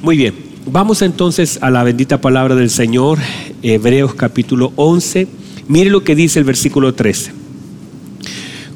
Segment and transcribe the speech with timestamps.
[0.00, 0.32] Muy bien,
[0.64, 3.18] vamos entonces a la bendita palabra del Señor,
[3.64, 5.26] Hebreos capítulo 11.
[5.66, 7.32] Mire lo que dice el versículo 13.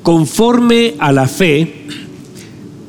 [0.03, 1.87] Conforme a la fe,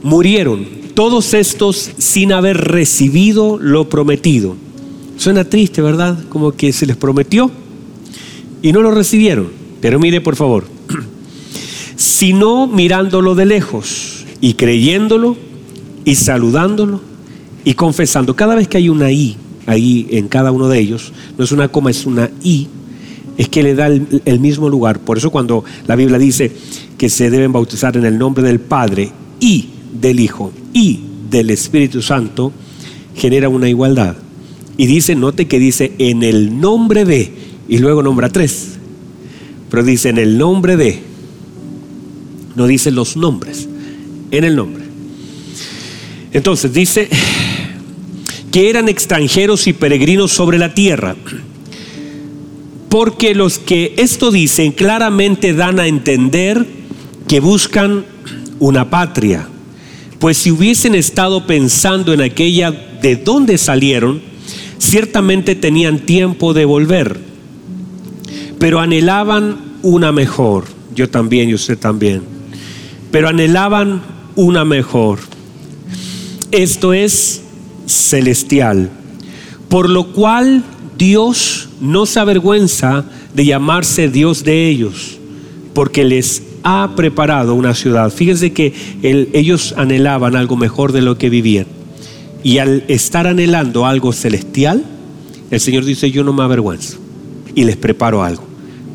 [0.02, 4.55] murieron todos estos sin haber recibido lo prometido.
[5.18, 6.18] Suena triste, ¿verdad?
[6.29, 7.52] Como que se les prometió
[8.63, 9.50] y no lo recibieron.
[9.80, 10.66] Pero mire, por favor,
[11.95, 15.38] sino mirándolo de lejos y creyéndolo
[16.03, 17.12] y saludándolo
[17.66, 18.35] y confesando.
[18.35, 21.67] Cada vez que hay una I ahí en cada uno de ellos, no es una
[21.67, 22.67] coma, es una I,
[23.38, 24.99] es que le da el, mismo lugar.
[24.99, 26.52] Por eso cuando la Biblia dice
[26.98, 30.99] que se deben bautizar en el nombre del Padre y del Hijo y
[31.30, 32.52] del Espíritu Santo,
[33.16, 34.16] genera una igualdad.
[34.77, 37.31] Y dice, note que dice en el nombre de,
[37.67, 38.77] y luego nombra tres,
[39.69, 41.00] pero dice en el nombre de,
[42.56, 43.67] no dice los nombres,
[44.31, 44.84] en el nombre.
[46.34, 47.09] Entonces dice
[48.54, 51.16] que eran extranjeros y peregrinos sobre la tierra.
[52.88, 56.64] Porque los que esto dicen claramente dan a entender
[57.28, 58.06] que buscan
[58.59, 59.48] una patria.
[60.20, 64.22] Pues si hubiesen estado pensando en aquella de dónde salieron,
[64.78, 67.20] ciertamente tenían tiempo de volver.
[68.59, 70.66] Pero anhelaban una mejor.
[70.94, 72.22] Yo también y usted también.
[73.09, 74.04] Pero anhelaban
[74.36, 75.18] una mejor.
[76.52, 77.42] Esto es
[77.86, 78.89] celestial,
[79.70, 80.64] por lo cual
[80.98, 85.17] Dios no se avergüenza de llamarse Dios de ellos,
[85.73, 88.12] porque les ha preparado una ciudad.
[88.12, 91.67] Fíjense que ellos anhelaban algo mejor de lo que vivían.
[92.44, 94.84] Y al estar anhelando algo celestial,
[95.52, 96.97] el Señor dice, yo no me avergüenzo
[97.56, 98.44] y les preparo algo.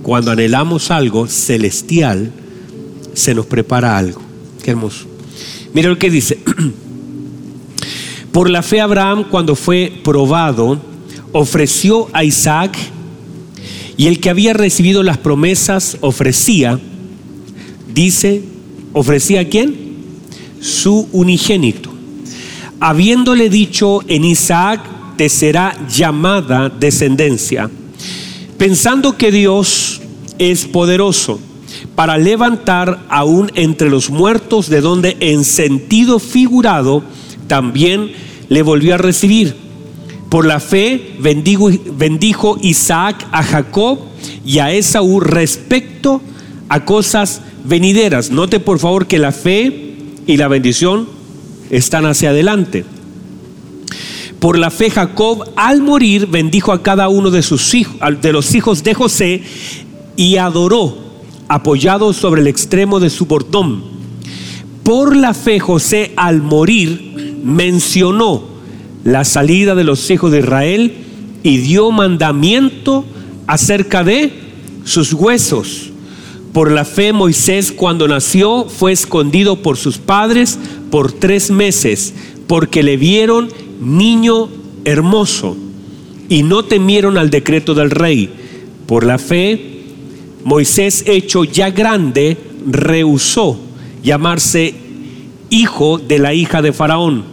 [0.03, 2.33] Cuando anhelamos algo celestial,
[3.15, 4.21] se nos prepara algo.
[4.63, 5.07] Qué hermoso.
[5.75, 6.39] Mira lo que dice.
[8.39, 10.81] Por la fe Abraham cuando fue probado,
[11.33, 12.79] ofreció a Isaac
[13.97, 16.79] y el que había recibido las promesas ofrecía,
[17.93, 18.45] dice,
[18.93, 19.75] ofrecía quién?
[20.61, 21.91] Su unigénito.
[22.79, 24.83] Habiéndole dicho en Isaac
[25.17, 27.69] te será llamada descendencia,
[28.57, 30.01] pensando que Dios
[30.39, 31.41] es poderoso
[31.97, 37.03] para levantar aún entre los muertos, de donde en sentido figurado
[37.49, 38.13] también
[38.49, 39.55] le volvió a recibir.
[40.29, 43.99] Por la fe bendijo Isaac a Jacob
[44.45, 46.21] y a Esaú respecto
[46.69, 48.31] a cosas venideras.
[48.31, 49.95] Note por favor que la fe
[50.27, 51.09] y la bendición
[51.71, 52.85] están hacia adelante.
[54.39, 58.55] Por la fe Jacob al morir bendijo a cada uno de sus hijos, de los
[58.55, 59.43] hijos de José
[60.17, 60.97] y adoró
[61.49, 63.83] apoyado sobre el extremo de su bordón.
[64.83, 68.43] Por la fe José al morir mencionó
[69.05, 70.93] la salida de los hijos de Israel
[71.43, 73.05] y dio mandamiento
[73.47, 74.33] acerca de
[74.85, 75.91] sus huesos.
[76.53, 80.59] Por la fe Moisés cuando nació fue escondido por sus padres
[80.91, 82.15] por tres meses
[82.47, 83.49] porque le vieron
[83.81, 84.49] niño
[84.85, 85.57] hermoso
[86.29, 88.31] y no temieron al decreto del rey.
[88.87, 89.83] Por la fe
[90.45, 93.59] Moisés hecho ya grande rehusó
[94.03, 94.75] llamarse
[95.51, 97.25] hijo de la hija de Faraón,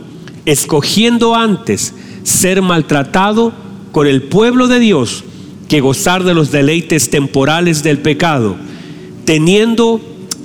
[0.46, 1.94] escogiendo antes
[2.24, 3.54] ser maltratado
[3.92, 5.24] con el pueblo de Dios
[5.68, 8.56] que gozar de los deleites temporales del pecado,
[9.26, 10.00] teniendo,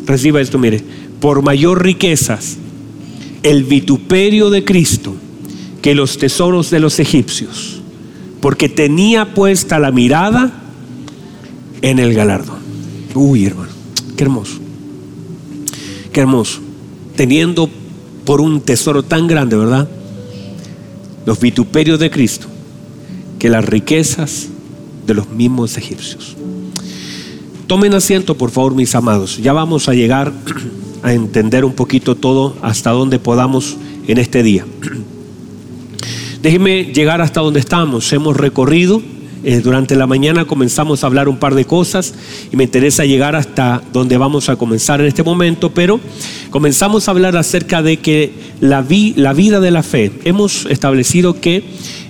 [0.07, 0.83] reciba esto, mire,
[1.21, 2.57] por mayor riquezas
[3.43, 5.15] el vituperio de Cristo
[5.83, 7.81] que los tesoros de los egipcios,
[8.41, 10.53] porque tenía puesta la mirada
[11.83, 12.61] en el galardón.
[13.15, 13.73] Uy, hermano,
[14.17, 14.59] qué hermoso,
[16.13, 16.70] qué hermoso
[17.21, 17.69] teniendo
[18.25, 19.87] por un tesoro tan grande, ¿verdad?
[21.27, 22.47] Los vituperios de Cristo,
[23.39, 24.49] que las riquezas
[25.07, 26.34] de los mismos egipcios.
[27.67, 29.37] Tomen asiento, por favor, mis amados.
[29.37, 30.33] Ya vamos a llegar
[31.03, 33.77] a entender un poquito todo hasta donde podamos
[34.09, 34.65] en este día.
[36.43, 38.11] Déjenme llegar hasta donde estamos.
[38.15, 39.03] Hemos recorrido
[39.42, 42.15] eh, durante la mañana comenzamos a hablar un par de cosas
[42.53, 45.98] y me interesa llegar hasta donde vamos a comenzar en este momento, pero
[46.51, 51.65] comenzamos a hablar acerca de que la, vida de la fe, hemos establecido que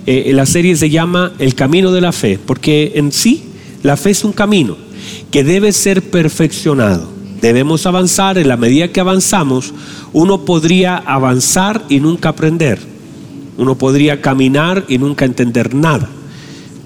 [0.05, 3.43] eh, la serie se llama El Camino de la Fe, porque en sí
[3.81, 4.75] la fe es un camino
[5.31, 7.07] que debe ser perfeccionado.
[7.41, 9.73] Debemos avanzar, en la medida que avanzamos,
[10.13, 12.79] uno podría avanzar y nunca aprender.
[13.57, 16.09] Uno podría caminar y nunca entender nada.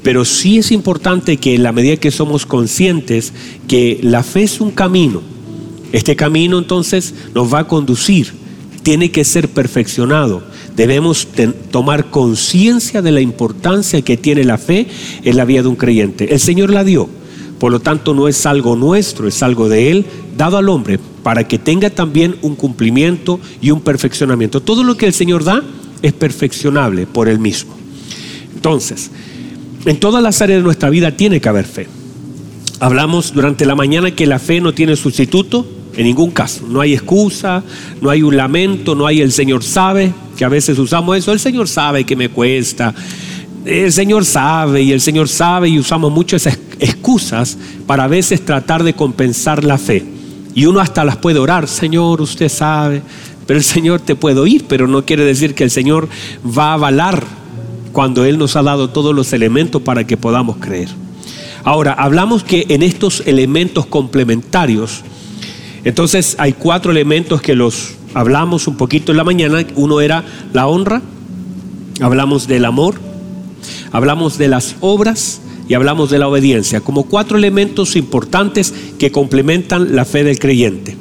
[0.06, 3.34] Pero sí es importante que en la medida que somos conscientes
[3.68, 5.24] que la fe es un camino,
[5.94, 8.32] este camino entonces nos va a conducir,
[8.84, 10.44] tiene que ser perfeccionado,
[10.76, 11.28] debemos
[11.72, 14.86] tomar conciencia de la importancia que tiene la fe
[15.24, 16.32] en la vida de un creyente.
[16.32, 17.10] El Señor la dio,
[17.58, 20.06] por lo tanto no es algo nuestro, es algo de Él,
[20.38, 24.62] dado al hombre, para que tenga también un cumplimiento y un perfeccionamiento.
[24.62, 25.64] Todo lo que el Señor da
[26.04, 27.74] es perfeccionable por Él mismo.
[28.54, 29.10] Entonces,
[29.86, 31.88] en todas las áreas de nuestra vida tiene que haber fe.
[32.80, 35.66] Hablamos durante la mañana que la fe no tiene sustituto,
[35.96, 36.66] en ningún caso.
[36.68, 37.64] No hay excusa,
[38.02, 41.40] no hay un lamento, no hay el Señor sabe, que a veces usamos eso, el
[41.40, 42.94] Señor sabe que me cuesta,
[43.64, 46.46] el Señor sabe y el Señor sabe y usamos muchas
[46.80, 50.04] excusas para a veces tratar de compensar la fe.
[50.54, 53.02] Y uno hasta las puede orar, Señor, usted sabe,
[53.46, 56.08] pero el Señor te puede oír, pero no quiere decir que el Señor
[56.46, 57.24] va a avalar
[57.96, 60.90] cuando Él nos ha dado todos los elementos para que podamos creer.
[61.64, 65.02] Ahora, hablamos que en estos elementos complementarios,
[65.86, 69.66] entonces hay cuatro elementos que los hablamos un poquito en la mañana.
[69.76, 71.02] Uno era la honra,
[72.02, 72.96] hablamos del amor,
[73.94, 75.40] hablamos de las obras
[75.70, 80.98] y hablamos de la obediencia, como cuatro elementos importantes que complementan la fe del creyente.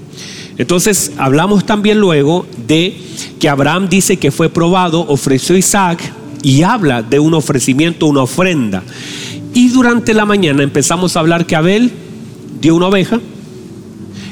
[0.58, 2.96] Entonces hablamos también luego de
[3.41, 5.99] que Abraham dice que fue probado, ofreció Isaac
[6.44, 8.85] y habla de un ofrecimiento, una ofrenda.
[9.55, 11.91] Y durante la mañana empezamos a hablar que Abel
[12.61, 13.19] dio una oveja,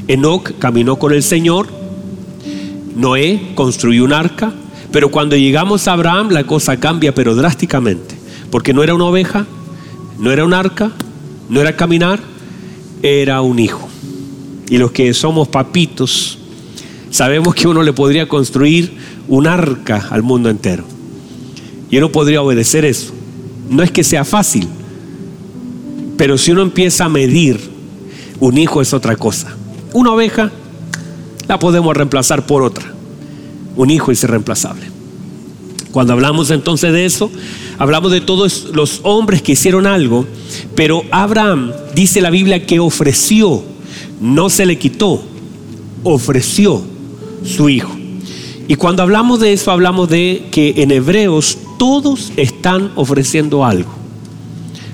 [0.06, 1.68] Enoch caminó con el Señor,
[2.94, 4.52] Noé construyó un arca,
[4.92, 8.14] pero cuando llegamos a Abraham la cosa cambia, pero drásticamente,
[8.50, 9.46] porque no era una oveja,
[10.18, 10.92] no era un arca,
[11.48, 12.20] no era caminar,
[13.02, 13.88] era un hijo.
[14.68, 16.38] Y los que somos papitos,
[17.10, 18.92] sabemos que uno le podría construir
[19.28, 20.84] un arca al mundo entero.
[21.92, 23.12] Y uno podría obedecer eso.
[23.68, 24.66] No es que sea fácil,
[26.16, 27.60] pero si uno empieza a medir,
[28.40, 29.54] un hijo es otra cosa.
[29.92, 30.50] Una oveja
[31.46, 32.94] la podemos reemplazar por otra.
[33.76, 34.86] Un hijo es irreemplazable.
[35.90, 37.30] Cuando hablamos entonces de eso,
[37.78, 40.26] hablamos de todos los hombres que hicieron algo,
[40.74, 43.62] pero Abraham dice la Biblia que ofreció,
[44.18, 45.22] no se le quitó,
[46.04, 46.82] ofreció
[47.44, 47.94] su hijo.
[48.66, 53.90] Y cuando hablamos de eso, hablamos de que en Hebreos todos están ofreciendo algo.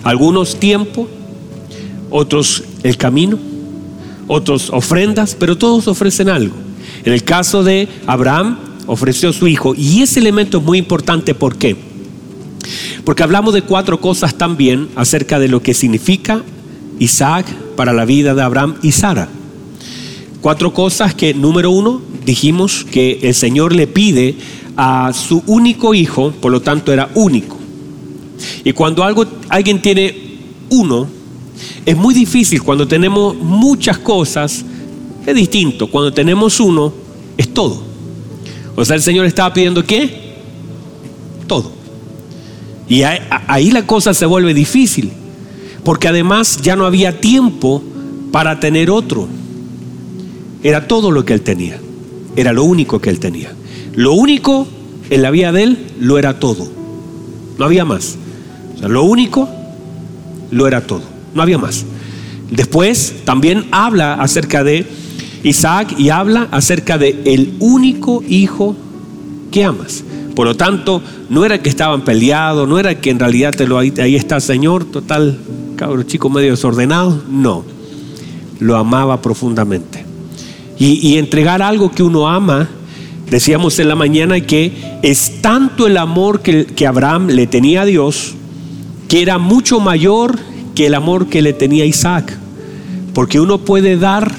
[0.05, 1.09] Algunos tiempo,
[2.11, 3.39] otros el camino,
[4.27, 6.55] otros ofrendas, pero todos ofrecen algo.
[7.05, 9.75] En el caso de Abraham, ofreció a su hijo.
[9.77, 11.77] Y ese elemento es muy importante, ¿por qué?
[13.05, 16.43] Porque hablamos de cuatro cosas también acerca de lo que significa
[16.99, 17.47] Isaac
[17.77, 19.29] para la vida de Abraham y Sara.
[20.41, 24.37] Cuatro cosas que, número uno, dijimos que el Señor le pide
[24.77, 27.57] a su único hijo, por lo tanto era único.
[28.65, 30.15] Y cuando algo, alguien tiene
[30.71, 31.09] uno,
[31.85, 34.65] es muy difícil cuando tenemos muchas cosas,
[35.27, 35.89] es distinto.
[35.89, 36.93] Cuando tenemos uno,
[37.37, 37.83] es todo.
[38.77, 40.37] O sea, el Señor estaba pidiendo qué?
[41.47, 41.73] Todo.
[42.89, 45.11] Y ahí, la cosa se vuelve difícil,
[45.85, 47.83] porque además ya no había tiempo
[48.33, 49.29] para tener otro.
[50.63, 51.79] Era todo lo que él tenía.
[52.37, 53.53] Era lo único que él tenía.
[53.95, 54.67] Lo único
[55.11, 56.69] en la vida de él lo era todo.
[57.59, 58.17] No había más.
[58.81, 59.49] Lo único
[60.51, 61.03] lo era todo.
[61.35, 61.85] No había más.
[62.51, 64.87] Después también habla acerca de
[65.43, 68.77] Isaac y habla acerca de el único hijo
[69.51, 70.05] que amas.
[70.35, 73.93] Por lo tanto, no era que estaban peleados, no era que en realidad lo, ahí,
[74.15, 75.39] está Señor, total,
[75.77, 77.23] cabrón chico medio desordenado.
[77.29, 77.65] No,
[78.61, 79.98] lo amaba profundamente.
[80.81, 82.69] Y, entregar algo que uno ama,
[83.31, 87.85] decíamos en la mañana que es tanto el amor que, que Abraham le tenía a
[87.85, 88.35] Dios,
[89.09, 90.39] que era mucho mayor
[90.77, 92.39] que el amor que le tenía Isaac.
[93.13, 94.33] Porque uno puede dar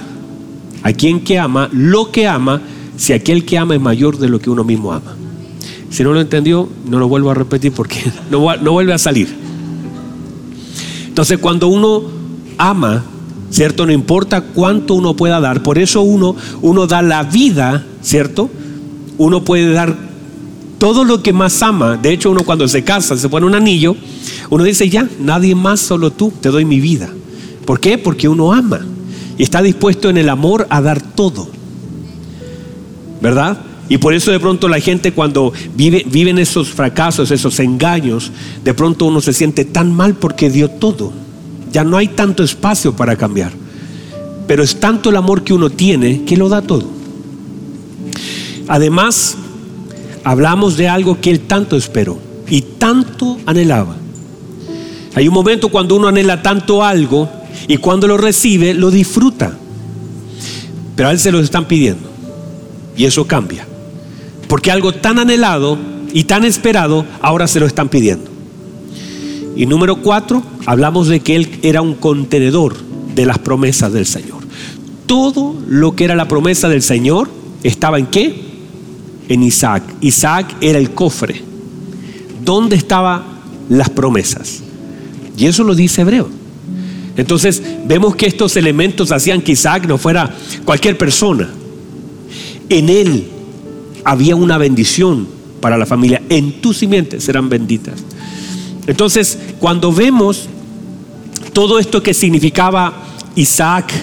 [0.83, 2.61] a quien que ama lo que ama
[2.95, 5.15] si aquel que ama es mayor de lo que uno mismo ama.
[5.89, 7.99] Si no lo entendió, no lo vuelvo a repetir porque
[8.31, 9.27] no, no vuelve a salir.
[11.07, 12.03] Entonces cuando uno
[12.57, 13.03] ama,
[13.49, 13.85] ¿cierto?
[13.85, 18.49] No importa cuánto uno pueda dar, por eso uno, uno da la vida, ¿cierto?
[19.17, 19.95] Uno puede dar
[20.77, 21.97] todo lo que más ama.
[21.97, 23.95] De hecho, uno cuando se casa, se pone un anillo,
[24.49, 27.09] uno dice, ya, nadie más, solo tú, te doy mi vida.
[27.65, 27.97] ¿Por qué?
[27.97, 28.85] Porque uno ama
[29.37, 31.49] y está dispuesto en el amor a dar todo.
[33.21, 33.59] ¿Verdad?
[33.89, 38.31] Y por eso de pronto la gente cuando vive, viven esos fracasos, esos engaños,
[38.63, 41.11] de pronto uno se siente tan mal porque dio todo.
[41.71, 43.51] Ya no hay tanto espacio para cambiar.
[44.47, 46.87] Pero es tanto el amor que uno tiene que lo da todo.
[48.67, 49.35] Además,
[50.23, 53.95] hablamos de algo que él tanto esperó y tanto anhelaba.
[55.15, 57.29] Hay un momento cuando uno anhela tanto algo
[57.67, 59.53] y cuando lo recibe lo disfruta.
[60.95, 62.09] Pero a él se lo están pidiendo.
[62.95, 63.65] Y eso cambia.
[64.47, 65.77] Porque algo tan anhelado
[66.11, 68.38] y tan esperado, ahora se lo están pidiendo.
[69.59, 72.77] Y número cuatro, hablamos de que él era un contenedor
[73.13, 74.39] de las promesas del Señor.
[75.05, 77.29] Todo lo que era la promesa del Señor
[77.61, 78.41] estaba en qué?
[79.27, 79.83] En Isaac.
[79.99, 81.43] Isaac era el cofre.
[82.45, 83.23] ¿Dónde estaban
[83.67, 84.61] las promesas?
[85.37, 86.29] Y eso lo dice Hebreo.
[87.17, 91.49] Entonces vemos que estos elementos hacían que Isaac no fuera cualquier persona.
[92.69, 93.27] En él
[94.05, 95.27] había una bendición
[95.59, 96.21] para la familia.
[96.29, 97.95] En tus simientes serán benditas.
[98.89, 100.49] Entonces, cuando vemos
[101.53, 102.91] todo esto que significaba
[103.35, 103.93] Isaac,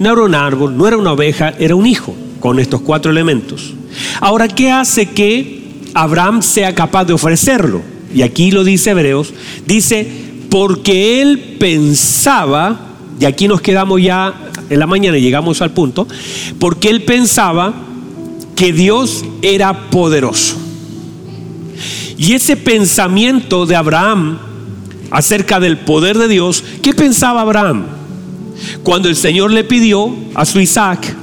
[0.00, 3.74] no era un árbol, no era una oveja, era un hijo con estos cuatro elementos.
[4.20, 7.80] Ahora, ¿qué hace que Abraham sea capaz de ofrecerlo?
[8.12, 9.32] Y aquí lo dice Hebreos,
[9.66, 10.10] dice,
[10.50, 12.88] porque él pensaba,
[13.20, 14.34] y aquí nos quedamos ya
[14.68, 16.08] en la mañana, llegamos al punto,
[16.58, 17.72] porque él pensaba
[18.56, 20.65] que Dios era poderoso.
[22.18, 24.38] Y ese pensamiento de Abraham
[25.10, 27.84] acerca del poder de Dios, ¿qué pensaba Abraham?
[28.82, 31.14] Cuando el Señor le pidió a su Isaac,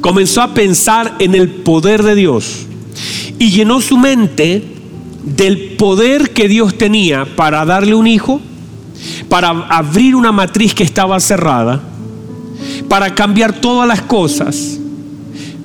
[0.00, 2.66] comenzó a pensar en el poder de Dios
[3.38, 4.62] y llenó su mente
[5.24, 8.40] del poder que Dios tenía para darle un hijo
[9.28, 11.80] para abrir una matriz que estaba cerrada,
[12.88, 14.78] para cambiar todas las cosas,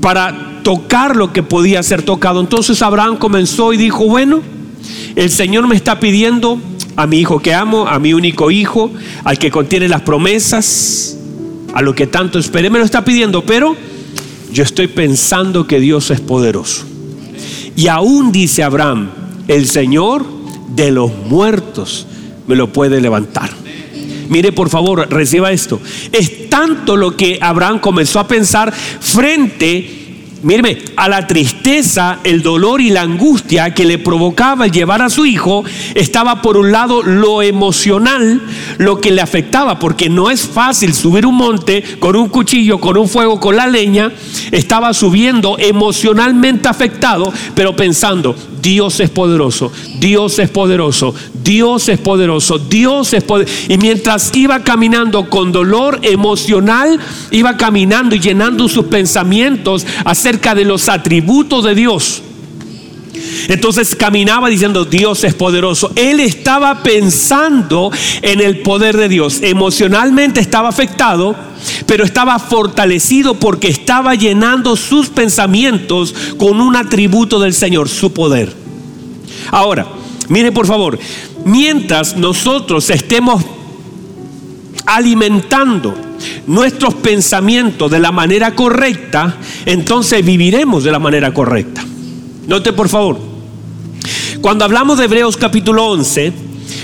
[0.01, 2.41] para tocar lo que podía ser tocado.
[2.41, 4.41] Entonces Abraham comenzó y dijo, bueno,
[5.19, 6.61] el Señor me está pidiendo
[6.95, 8.89] a mi hijo que amo, a mi único hijo,
[9.25, 11.17] al que contiene las promesas,
[11.73, 13.75] a lo que tanto esperé, me lo está pidiendo, pero
[14.53, 16.85] yo estoy pensando que Dios es poderoso.
[17.75, 19.09] Y aún dice Abraham,
[19.49, 20.25] el Señor
[20.69, 22.07] de los muertos
[22.47, 23.49] me lo puede levantar.
[24.29, 25.81] Mire, por favor, reciba esto.
[26.13, 29.98] Es tanto lo que Abraham comenzó a pensar frente
[30.41, 35.09] Míreme, a la tristeza, el dolor y la angustia que le provocaba el llevar a
[35.09, 35.65] su hijo,
[35.95, 38.41] estaba por un lado lo emocional,
[38.77, 42.97] lo que le afectaba, porque no es fácil subir un monte con un cuchillo, con
[42.97, 44.13] un fuego, con la leña.
[44.51, 51.13] Estaba subiendo emocionalmente afectado, pero pensando, Dios es poderoso, Dios es poderoso,
[51.43, 53.53] Dios es poderoso, Dios es poderoso.
[53.67, 56.99] Y mientras iba caminando con dolor emocional,
[57.31, 62.23] iba caminando y llenando sus pensamientos acerca de los atributos de Dios.
[63.47, 65.91] Entonces caminaba diciendo, Dios es poderoso.
[65.95, 69.39] Él estaba pensando en el poder de Dios.
[69.41, 71.35] Emocionalmente estaba afectado,
[71.85, 78.53] pero estaba fortalecido porque estaba llenando sus pensamientos con un atributo del Señor, su poder.
[79.51, 79.87] Ahora,
[80.27, 80.99] mire por favor,
[81.45, 83.43] mientras nosotros estemos
[84.85, 85.95] alimentando
[86.47, 91.83] nuestros pensamientos de la manera correcta, entonces viviremos de la manera correcta.
[92.49, 93.19] Note por favor,
[94.41, 96.33] cuando hablamos de Hebreos capítulo 11,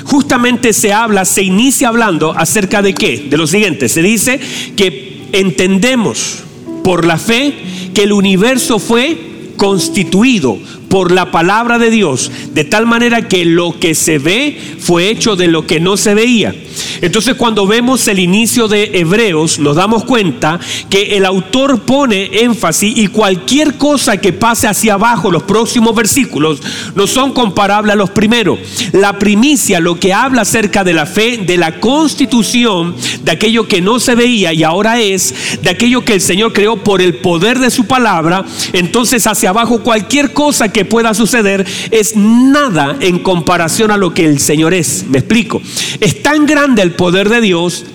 [0.04, 3.26] justamente se habla, se inicia hablando acerca de qué?
[3.28, 4.40] De lo siguiente, se dice
[4.78, 6.44] que entendemos
[6.84, 7.56] por la fe
[7.96, 13.80] que el universo fue constituido por la palabra de Dios, de tal manera que lo
[13.80, 16.56] que se ve fue hecho de lo que no se veía.
[17.02, 22.98] Entonces cuando vemos el inicio de Hebreos nos damos cuenta que el autor pone énfasis
[22.98, 26.62] y cualquier cosa que pase hacia abajo, los próximos versículos,
[26.96, 28.60] no son comparables a los primeros.
[28.92, 33.82] La primicia, lo que habla acerca de la fe, de la constitución, de aquello que
[33.82, 37.60] no se veía y ahora es, de aquello que el Señor creó por el poder
[37.60, 43.92] de su palabra, entonces hacia abajo cualquier cosa que pueda suceder es nada en comparación
[43.92, 45.06] a lo que el Señor es.
[45.08, 45.62] Me explico.
[46.02, 47.86] Es tan grande el poder de Dios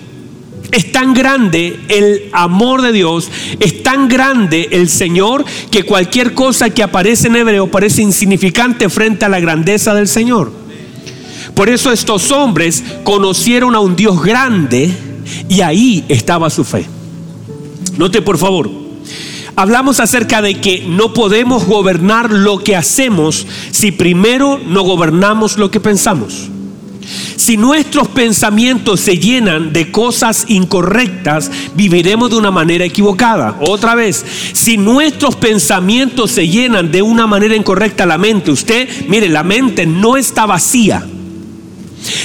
[0.71, 6.69] es tan grande el amor de Dios, es tan grande el Señor que cualquier cosa
[6.69, 10.51] que aparece en hebreo parece insignificante frente a la grandeza del Señor.
[11.53, 14.91] Por eso estos hombres conocieron a un Dios grande
[15.49, 16.85] y ahí estaba su fe.
[17.97, 18.80] Note por favor,
[19.55, 25.71] hablamos acerca de que no podemos gobernar lo que hacemos si primero no gobernamos lo
[25.71, 26.49] que pensamos.
[27.35, 33.57] Si nuestros pensamientos se llenan de cosas incorrectas, viviremos de una manera equivocada.
[33.61, 39.27] Otra vez, si nuestros pensamientos se llenan de una manera incorrecta, la mente, usted, mire,
[39.27, 41.05] la mente no está vacía.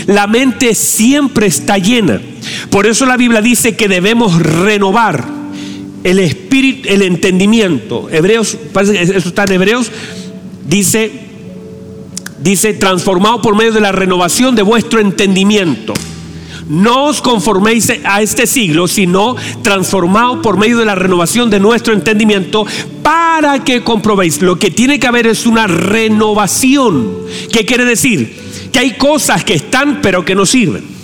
[0.06, 2.21] La mente siempre está llena.
[2.71, 5.36] Por eso la Biblia dice que debemos renovar
[6.06, 8.08] el espíritu, el entendimiento.
[8.08, 9.90] Hebreos, parece que eso está en Hebreos,
[10.68, 11.10] dice,
[12.38, 15.94] dice, transformado por medio de la renovación de vuestro entendimiento.
[16.68, 21.92] No os conforméis a este siglo, sino transformado por medio de la renovación de nuestro
[21.92, 22.64] entendimiento
[23.02, 24.42] para que comprobéis.
[24.42, 27.18] Lo que tiene que haber es una renovación.
[27.52, 28.68] ¿Qué quiere decir?
[28.72, 30.96] Que hay cosas que están pero que no sirven.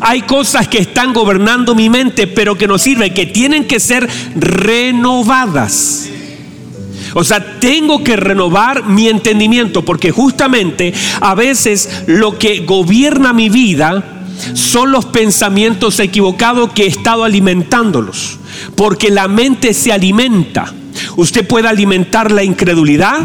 [0.00, 4.08] Hay cosas que están gobernando mi mente pero que no sirven, que tienen que ser
[4.36, 6.08] renovadas.
[7.14, 13.48] O sea, tengo que renovar mi entendimiento porque justamente a veces lo que gobierna mi
[13.48, 18.38] vida son los pensamientos equivocados que he estado alimentándolos.
[18.74, 20.72] Porque la mente se alimenta.
[21.16, 23.20] Usted puede alimentar la incredulidad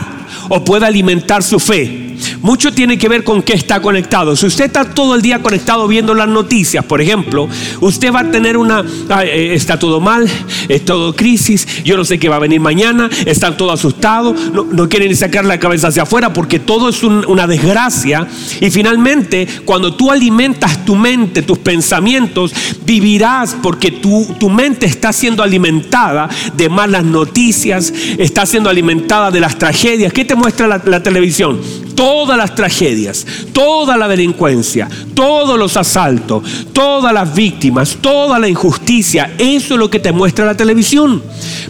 [0.49, 2.15] o puede alimentar su fe.
[2.41, 4.35] Mucho tiene que ver con qué está conectado.
[4.35, 7.49] Si usted está todo el día conectado viendo las noticias, por ejemplo,
[7.81, 8.83] usted va a tener una,
[9.23, 10.29] eh, está todo mal,
[10.69, 14.87] es todo crisis, yo no sé qué va a venir mañana, están todos asustados, no,
[14.87, 18.27] quieren ni sacar la cabeza hacia afuera porque todo es una desgracia.
[18.61, 22.53] Y finalmente, cuando tú alimentas tu mente, tus pensamientos,
[22.85, 29.41] vivirás porque tu, tu mente está siendo alimentada de malas noticias, está siendo alimentada de
[29.41, 30.13] las tragedias.
[30.13, 31.59] ¿Qué te muestra la, la televisión?
[31.99, 36.41] Todas las tragedias, toda la delincuencia, todos los asaltos,
[36.71, 39.33] todas las víctimas, toda la injusticia.
[39.37, 41.21] Eso es lo que te muestra la televisión.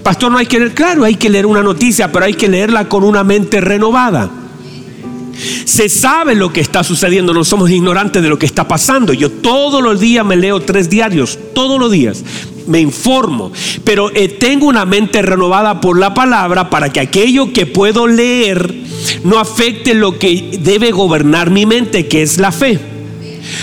[0.03, 2.88] Pastor, no hay que leer, claro, hay que leer una noticia, pero hay que leerla
[2.88, 4.29] con una mente renovada.
[5.65, 9.13] Se sabe lo que está sucediendo, no somos ignorantes de lo que está pasando.
[9.13, 12.24] Yo todos los días me leo tres diarios, todos los días
[12.67, 13.51] me informo,
[13.83, 18.88] pero eh, tengo una mente renovada por la palabra para que aquello que puedo leer
[19.24, 22.79] no afecte lo que debe gobernar mi mente, que es la fe.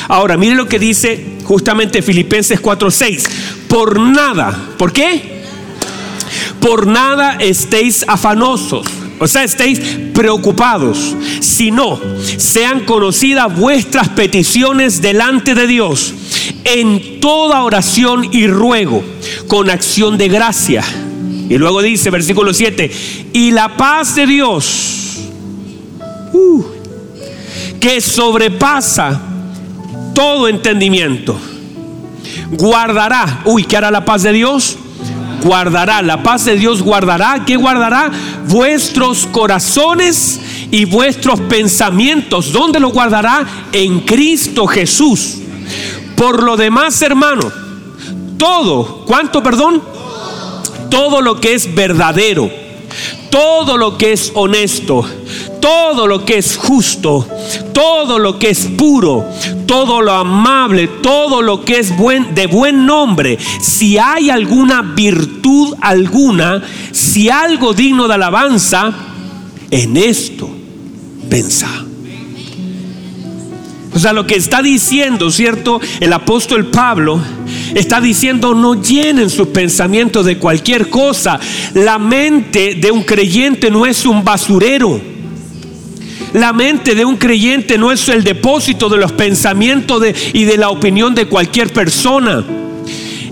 [0.09, 3.25] Ahora, mire lo que dice justamente Filipenses 4:6.
[3.69, 5.37] Por nada, ¿por qué?
[6.61, 8.87] Por nada estéis afanosos
[9.19, 9.81] o sea, estéis
[10.12, 11.99] preocupados, sino
[12.37, 16.12] sean conocidas vuestras peticiones delante de Dios
[16.64, 19.02] en toda oración y ruego,
[19.47, 20.84] con acción de gracia.
[21.49, 22.91] Y luego dice, versículo 7,
[23.32, 25.05] y la paz de Dios,
[26.32, 26.65] uh,
[27.80, 29.21] que sobrepasa
[30.15, 31.36] todo entendimiento,
[32.52, 34.78] guardará, uy, ¿qué hará la paz de Dios?
[35.47, 38.10] guardará, la paz de Dios guardará, ¿qué guardará?
[38.49, 42.52] Vuestros corazones y vuestros pensamientos.
[42.52, 43.47] ¿Dónde lo guardará?
[43.73, 45.39] En Cristo Jesús.
[46.17, 47.50] Por lo demás, hermano,
[48.36, 49.82] todo, ¿cuánto perdón?
[50.91, 52.50] Todo lo que es verdadero,
[53.30, 55.04] todo lo que es honesto,
[55.60, 57.26] todo lo que es justo,
[57.73, 59.25] todo lo que es puro,
[59.66, 65.75] todo lo amable, todo lo que es buen, de buen nombre, si hay alguna virtud
[65.80, 68.92] alguna, si algo digno de alabanza,
[69.71, 70.49] en esto
[71.28, 71.69] pensa.
[73.97, 75.80] O sea, lo que está diciendo, ¿cierto?
[76.00, 77.19] El apóstol Pablo
[77.75, 81.40] está diciendo, no llenen sus pensamientos de cualquier cosa.
[81.73, 85.16] La mente de un creyente no es un basurero.
[86.36, 90.02] La mente de un creyente no es el depósito de los pensamientos
[90.34, 92.44] y de la opinión de cualquier persona.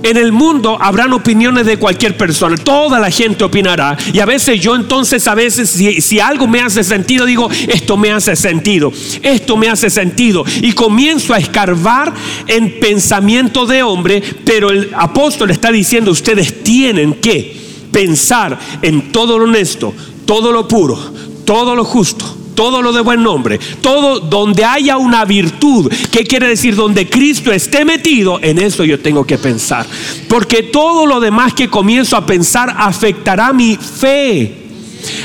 [0.03, 3.99] En el mundo habrán opiniones de cualquier persona, toda la gente opinará.
[4.11, 7.99] Y a veces yo entonces, a veces, si, si, algo me hace sentido, digo, esto
[7.99, 8.91] me hace sentido,
[9.23, 10.43] esto me hace sentido.
[10.63, 12.11] Y comienzo a escarbar
[12.47, 17.55] en pensamiento de hombre, pero el apóstol está diciendo, ustedes tienen que
[17.93, 19.93] pensar en todo lo honesto,
[20.25, 20.99] todo lo puro,
[21.45, 26.49] todo lo justo todo lo de buen nombre, todo donde haya una virtud, ¿qué quiere
[26.49, 26.77] decir?
[26.77, 29.87] Donde Cristo esté metido, en eso yo tengo que pensar.
[30.29, 34.65] Porque todo lo demás que comienzo a pensar afectará mi fe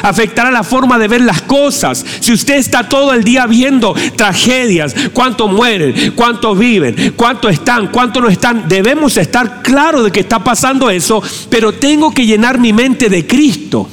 [0.03, 2.05] afectará la forma de ver las cosas.
[2.19, 8.21] Si usted está todo el día viendo tragedias, cuántos mueren, cuántos viven, cuántos están, cuántos
[8.21, 12.73] no están, debemos estar claros de que está pasando eso, pero tengo que llenar mi
[12.73, 13.89] mente de Cristo.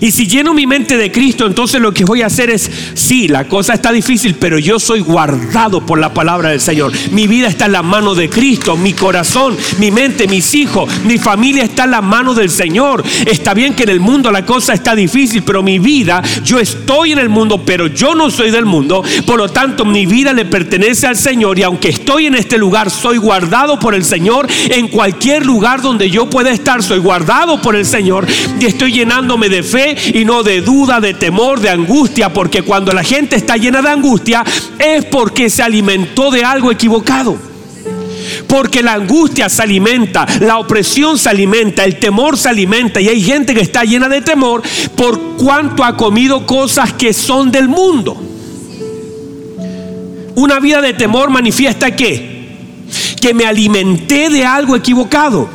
[0.00, 3.28] Y si lleno mi mente de Cristo, entonces lo que voy a hacer es, sí,
[3.28, 6.92] la cosa está difícil, pero yo soy guardado por la palabra del Señor.
[7.10, 11.18] Mi vida está en la mano de Cristo, mi corazón, mi mente, mis hijos, mi
[11.18, 13.02] familia está en la mano del Señor.
[13.26, 17.12] Está bien que en el mundo la cosa está difícil, pero mi vida, yo estoy
[17.12, 19.02] en el mundo, pero yo no soy del mundo.
[19.26, 22.90] Por lo tanto, mi vida le pertenece al Señor y aunque estoy en este lugar,
[22.90, 24.46] soy guardado por el Señor.
[24.70, 28.26] En cualquier lugar donde yo pueda estar, soy guardado por el Señor
[28.60, 32.92] y estoy llenándome de fe y no de duda, de temor, de angustia, porque cuando
[32.92, 34.44] la gente está llena de angustia
[34.78, 37.36] es porque se alimentó de algo equivocado.
[38.46, 43.20] Porque la angustia se alimenta, la opresión se alimenta, el temor se alimenta y hay
[43.20, 44.62] gente que está llena de temor
[44.94, 48.16] por cuanto ha comido cosas que son del mundo.
[50.36, 52.36] Una vida de temor manifiesta que
[53.20, 55.48] que me alimenté de algo equivocado.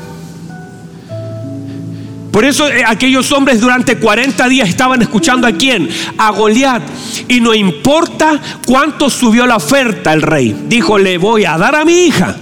[2.31, 5.89] Por eso eh, aquellos hombres durante 40 días estaban escuchando a quién?
[6.17, 6.81] A Goliat.
[7.27, 10.55] Y no importa cuánto subió la oferta el rey.
[10.67, 12.37] Dijo, le voy a dar a mi hija.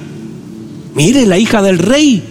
[0.94, 2.24] Mire, la hija del rey.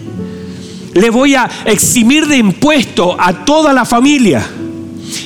[0.93, 4.47] Le voy a eximir de impuesto a toda la familia.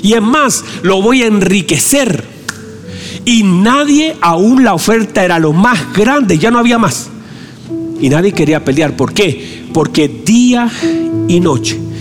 [0.01, 2.23] Y es más, lo voy a enriquecer.
[3.25, 7.09] Y nadie, aún la oferta era lo más grande, ya no había más.
[8.01, 8.95] Y nadie quería pelear.
[8.95, 9.63] ¿Por qué?
[9.71, 10.69] Porque día
[11.27, 11.92] y noche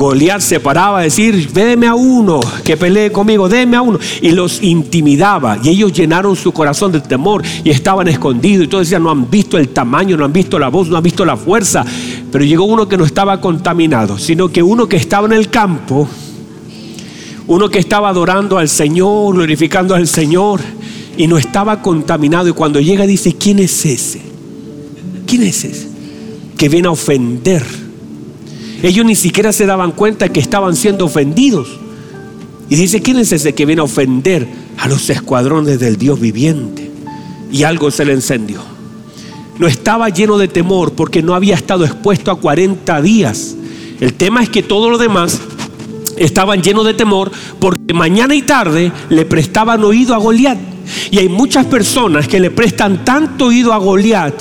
[0.00, 3.98] Goliat se paraba a decir, déme a uno que pelee conmigo, déme a uno.
[4.22, 5.58] Y los intimidaba.
[5.62, 8.64] Y ellos llenaron su corazón de temor y estaban escondidos.
[8.64, 11.02] Y todos decían, no han visto el tamaño, no han visto la voz, no han
[11.02, 11.84] visto la fuerza.
[12.32, 16.08] Pero llegó uno que no estaba contaminado, sino que uno que estaba en el campo,
[17.46, 20.62] uno que estaba adorando al Señor, glorificando al Señor,
[21.18, 22.48] y no estaba contaminado.
[22.48, 24.22] Y cuando llega dice, ¿quién es ese?
[25.26, 25.88] ¿Quién es ese?
[26.56, 27.79] Que viene a ofender
[28.82, 31.68] ellos ni siquiera se daban cuenta que estaban siendo ofendidos.
[32.68, 34.46] Y dice, ¿quién es ese que viene a ofender
[34.78, 36.90] a los escuadrones del Dios viviente?
[37.52, 38.60] Y algo se le encendió.
[39.58, 43.56] No estaba lleno de temor porque no había estado expuesto a 40 días.
[44.00, 45.40] El tema es que todos los demás
[46.16, 50.58] estaban llenos de temor porque mañana y tarde le prestaban oído a Goliat.
[51.10, 54.34] Y hay muchas personas que le prestan tanto oído a Goliat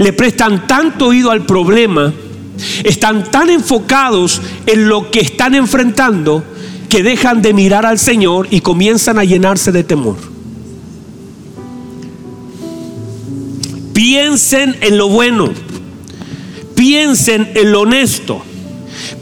[0.00, 2.10] le prestan tanto oído al problema,
[2.84, 6.42] están tan enfocados en lo que están enfrentando,
[6.88, 10.16] que dejan de mirar al Señor y comienzan a llenarse de temor.
[13.92, 15.50] Piensen en lo bueno,
[16.74, 18.42] piensen en lo honesto,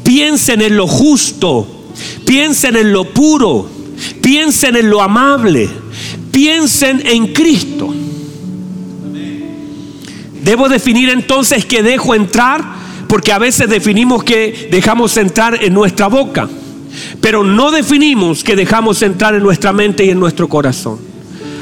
[0.05, 1.67] piensen en lo justo,
[2.25, 3.69] piensen en lo puro,
[4.23, 5.69] piensen en lo amable,
[6.31, 7.93] piensen en Cristo.
[10.42, 12.62] Debo definir entonces que dejo entrar,
[13.09, 16.48] porque a veces definimos que dejamos entrar en nuestra boca,
[17.20, 20.98] pero no definimos que dejamos entrar en nuestra mente y en nuestro corazón.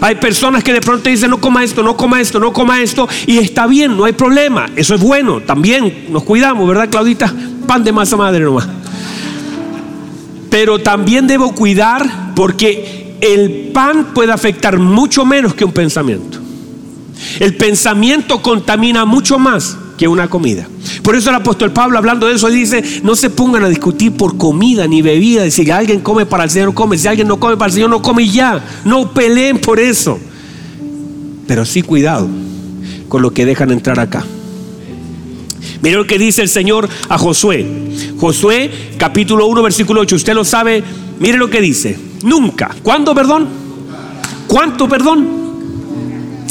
[0.00, 3.08] Hay personas que de pronto dicen, no coma esto, no coma esto, no coma esto,
[3.26, 7.32] y está bien, no hay problema, eso es bueno, también nos cuidamos, ¿verdad, Claudita?
[7.66, 8.68] Pan de masa madre nomás.
[10.50, 16.45] Pero también debo cuidar porque el pan puede afectar mucho menos que un pensamiento.
[17.40, 20.68] El pensamiento contamina mucho más que una comida.
[21.02, 24.36] Por eso el apóstol Pablo hablando de eso dice, no se pongan a discutir por
[24.36, 27.68] comida ni bebida, si alguien come para el Señor come, si alguien no come para
[27.68, 30.18] el Señor no come ya, no peleen por eso.
[31.46, 32.28] Pero sí cuidado
[33.08, 34.24] con lo que dejan entrar acá.
[35.82, 37.66] Mire lo que dice el Señor a Josué.
[38.18, 40.82] Josué capítulo 1 versículo 8, usted lo sabe,
[41.18, 41.98] mire lo que dice.
[42.22, 42.74] Nunca.
[42.82, 43.46] ¿Cuándo perdón?
[44.46, 45.45] ¿Cuánto perdón?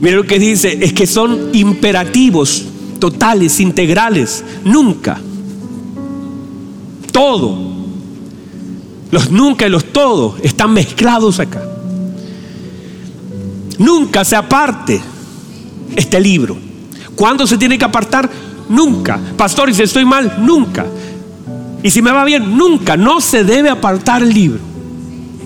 [0.00, 2.64] Mira lo que dice, es que son imperativos
[2.98, 4.44] totales, integrales.
[4.64, 5.20] Nunca.
[7.12, 7.58] Todo.
[9.10, 11.62] Los nunca y los todo están mezclados acá.
[13.78, 15.00] Nunca se aparte
[15.96, 16.56] este libro.
[17.16, 18.30] ¿Cuándo se tiene que apartar?
[18.68, 19.18] Nunca.
[19.36, 20.86] Pastor, y si estoy mal, nunca.
[21.82, 22.96] Y si me va bien, nunca.
[22.96, 24.69] No se debe apartar el libro.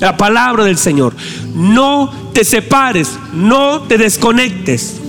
[0.01, 1.15] La palabra del Señor.
[1.55, 5.01] No te separes, no te desconectes.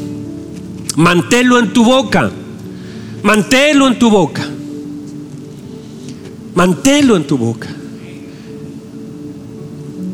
[0.96, 2.32] Manténlo en tu boca.
[3.24, 4.46] Manténlo en tu boca.
[6.54, 7.68] Manténlo en tu boca.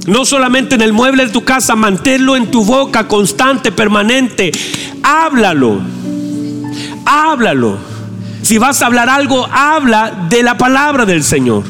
[0.07, 4.51] No solamente en el mueble de tu casa, manténlo en tu boca constante, permanente.
[5.03, 5.79] Háblalo.
[7.05, 7.77] Háblalo.
[8.41, 11.63] Si vas a hablar algo, habla de la palabra del Señor.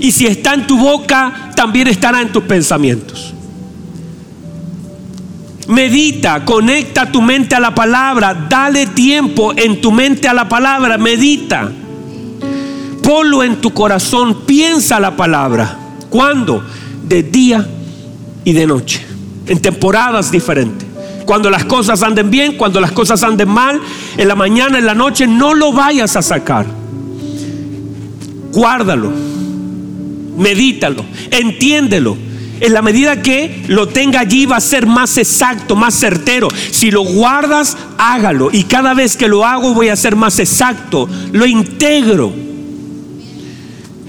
[0.00, 3.34] Y si está en tu boca, también estará en tus pensamientos.
[5.68, 10.96] Medita, conecta tu mente a la palabra, dale tiempo en tu mente a la palabra,
[10.96, 11.70] medita.
[13.02, 15.76] Ponlo en tu corazón, piensa la palabra.
[16.08, 16.64] ¿Cuándo?
[17.02, 17.66] De día
[18.44, 19.04] y de noche,
[19.46, 20.86] en temporadas diferentes.
[21.24, 23.80] Cuando las cosas anden bien, cuando las cosas anden mal,
[24.16, 26.66] en la mañana, en la noche, no lo vayas a sacar.
[28.52, 29.10] Guárdalo,
[30.36, 32.16] medítalo, entiéndelo
[32.58, 36.48] en la medida que lo tenga allí va a ser más exacto, más certero.
[36.70, 38.48] Si lo guardas, hágalo.
[38.52, 41.08] Y cada vez que lo hago voy a ser más exacto.
[41.32, 42.32] Lo integro.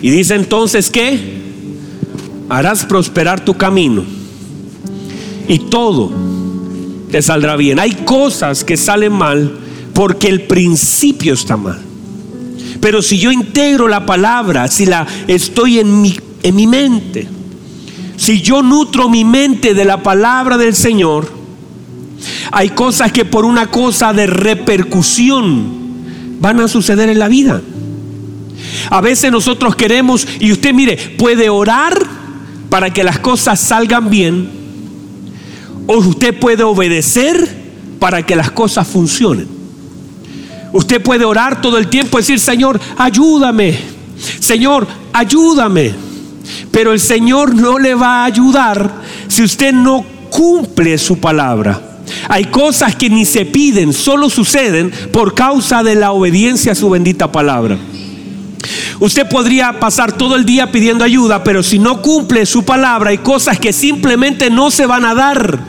[0.01, 1.19] Y dice entonces que
[2.47, 4.05] harás prosperar tu camino.
[5.49, 6.11] Y todo
[7.11, 7.79] te saldrá bien.
[7.79, 9.57] Hay cosas que salen mal
[9.93, 11.86] porque el principio está mal.
[12.79, 17.27] Pero si yo integro la palabra, si la estoy en mi, en mi mente,
[18.17, 21.31] si yo nutro mi mente de la palabra del Señor,
[22.51, 25.77] hay cosas que por una cosa de repercusión
[26.39, 27.61] van a suceder en la vida.
[28.89, 31.97] A veces nosotros queremos, y usted mire, puede orar
[32.69, 34.49] para que las cosas salgan bien,
[35.87, 37.65] o usted puede obedecer
[37.99, 39.56] para que las cosas funcionen.
[40.73, 43.77] Usted puede orar todo el tiempo y decir, Señor, ayúdame.
[44.39, 45.93] Señor, ayúdame.
[46.71, 51.81] Pero el Señor no le va a ayudar si usted no cumple su palabra.
[52.29, 56.89] Hay cosas que ni se piden, solo suceden por causa de la obediencia a su
[56.89, 57.77] bendita palabra.
[58.99, 63.19] Usted podría pasar todo el día pidiendo ayuda, pero si no cumple su palabra, hay
[63.19, 65.59] cosas que simplemente no se van a dar.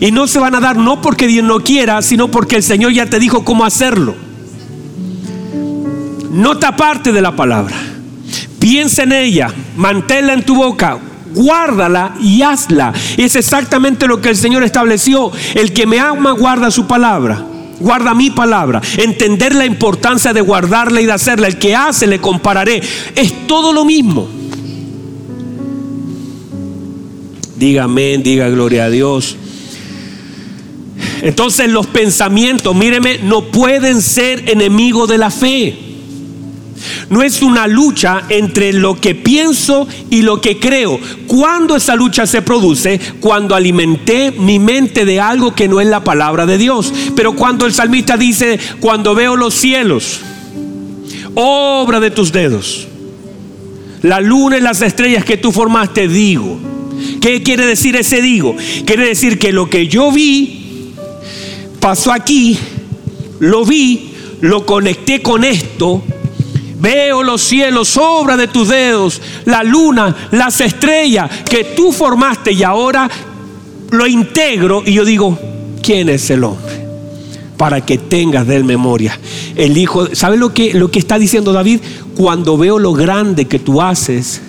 [0.00, 2.92] Y no se van a dar no porque Dios no quiera, sino porque el Señor
[2.92, 4.14] ya te dijo cómo hacerlo.
[6.34, 7.76] Nota parte de la palabra.
[8.58, 10.98] Piensa en ella, manténla en tu boca,
[11.32, 12.92] guárdala y hazla.
[13.16, 15.30] Es exactamente lo que el Señor estableció.
[15.54, 17.40] El que me ama guarda su palabra.
[17.78, 18.82] Guarda mi palabra.
[18.96, 21.46] Entender la importancia de guardarla y de hacerla.
[21.46, 22.82] El que hace le compararé.
[23.14, 24.28] Es todo lo mismo.
[27.56, 29.36] Diga amén, diga gloria a Dios.
[31.22, 35.83] Entonces los pensamientos, míreme, no pueden ser enemigos de la fe.
[37.10, 40.98] No es una lucha entre lo que pienso y lo que creo.
[41.26, 43.00] ¿Cuándo esa lucha se produce?
[43.20, 46.92] Cuando alimenté mi mente de algo que no es la palabra de Dios.
[47.16, 50.20] Pero cuando el salmista dice, cuando veo los cielos,
[51.34, 52.88] obra de tus dedos,
[54.02, 56.58] la luna y las estrellas que tú formaste, digo.
[57.20, 58.54] ¿Qué quiere decir ese digo?
[58.84, 60.92] Quiere decir que lo que yo vi
[61.80, 62.58] pasó aquí,
[63.40, 66.02] lo vi, lo conecté con esto
[66.84, 72.62] Veo los cielos, obra de tus dedos, la luna, las estrellas que tú formaste y
[72.62, 73.10] ahora
[73.90, 75.38] lo integro y yo digo,
[75.82, 76.86] ¿quién es el hombre?
[77.56, 79.18] Para que tengas de él memoria.
[79.56, 81.80] El hijo, ¿sabes lo que, lo que está diciendo David?
[82.14, 84.42] Cuando veo lo grande que tú haces,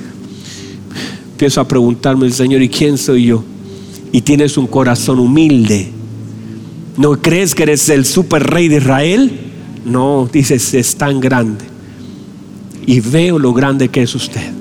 [1.31, 3.45] empiezo a preguntarme el Señor, ¿y quién soy yo?
[4.11, 5.89] Y tienes un corazón humilde.
[6.97, 9.39] ¿No crees que eres el super rey de Israel?
[9.85, 11.74] No, dices, es tan grande
[12.85, 14.51] y veo lo grande que es usted.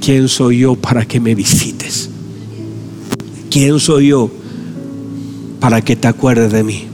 [0.00, 2.10] ¿Quién soy yo para que me visites?
[3.50, 4.30] ¿Quién soy yo
[5.60, 6.84] para que te acuerdes de mí?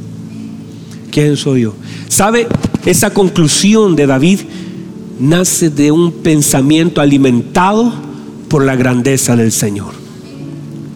[1.11, 1.75] ¿Quién soy yo?
[2.09, 2.47] ¿Sabe?
[2.87, 4.41] Esa conclusión de David
[5.19, 7.93] nace de un pensamiento alimentado
[8.49, 9.93] por la grandeza del Señor.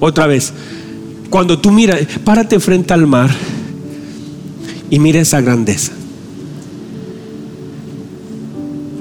[0.01, 0.53] Otra vez,
[1.31, 3.31] cuando tú miras, párate frente al mar
[4.91, 5.93] y mira esa grandeza.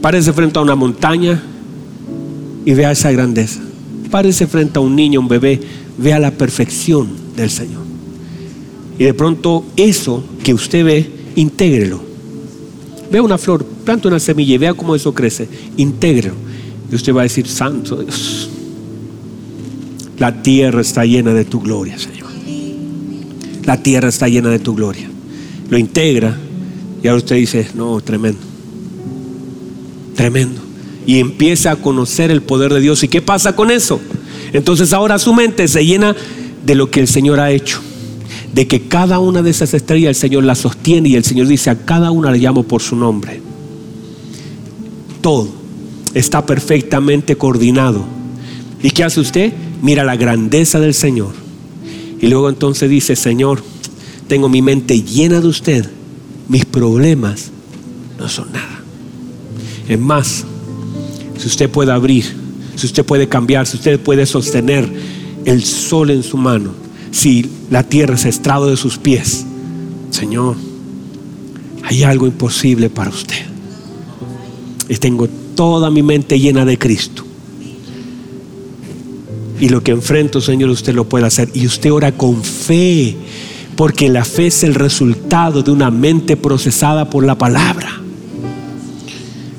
[0.03, 1.41] Párese frente a una montaña
[2.65, 3.61] y vea esa grandeza.
[4.11, 5.61] Párese frente a un niño, un bebé,
[5.97, 7.83] vea la perfección del Señor.
[8.99, 12.01] Y de pronto eso que usted ve, intégrelo.
[13.13, 15.47] Vea una flor, planta una semilla y vea cómo eso crece.
[15.77, 16.35] Intégrelo.
[16.91, 18.49] Y usted va a decir, Santo Dios,
[20.19, 22.29] la tierra está llena de tu gloria, Señor.
[23.63, 25.09] La tierra está llena de tu gloria.
[25.69, 26.37] Lo integra
[27.01, 28.52] y ahora usted dice, no, tremendo.
[30.15, 30.61] Tremendo.
[31.05, 33.03] Y empieza a conocer el poder de Dios.
[33.03, 33.99] ¿Y qué pasa con eso?
[34.53, 36.15] Entonces ahora su mente se llena
[36.65, 37.79] de lo que el Señor ha hecho.
[38.53, 41.69] De que cada una de esas estrellas el Señor la sostiene y el Señor dice
[41.69, 43.41] a cada una le llamo por su nombre.
[45.21, 45.49] Todo
[46.13, 48.05] está perfectamente coordinado.
[48.81, 49.53] ¿Y qué hace usted?
[49.81, 51.31] Mira la grandeza del Señor.
[52.21, 53.63] Y luego entonces dice, Señor,
[54.27, 55.89] tengo mi mente llena de usted.
[56.47, 57.51] Mis problemas
[58.19, 58.82] no son nada.
[59.87, 60.45] Es más,
[61.37, 62.25] si usted puede abrir,
[62.75, 64.87] si usted puede cambiar, si usted puede sostener
[65.45, 66.71] el sol en su mano,
[67.11, 69.45] si la tierra es estrado de sus pies,
[70.09, 70.55] Señor,
[71.83, 73.45] hay algo imposible para usted.
[74.89, 77.23] Y tengo toda mi mente llena de Cristo.
[79.59, 81.49] Y lo que enfrento, Señor, usted lo puede hacer.
[81.53, 83.15] Y usted ora con fe,
[83.75, 88.01] porque la fe es el resultado de una mente procesada por la palabra.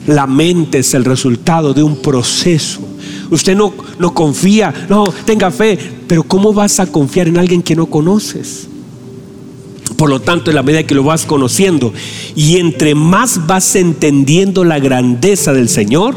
[0.07, 2.81] La mente es el resultado de un proceso.
[3.31, 7.75] usted no, no confía, no, tenga fe, pero ¿cómo vas a confiar en alguien que
[7.75, 8.69] no conoces?
[9.97, 11.93] Por lo tanto, en la medida que lo vas conociendo
[12.35, 16.17] y entre más vas entendiendo la grandeza del Señor,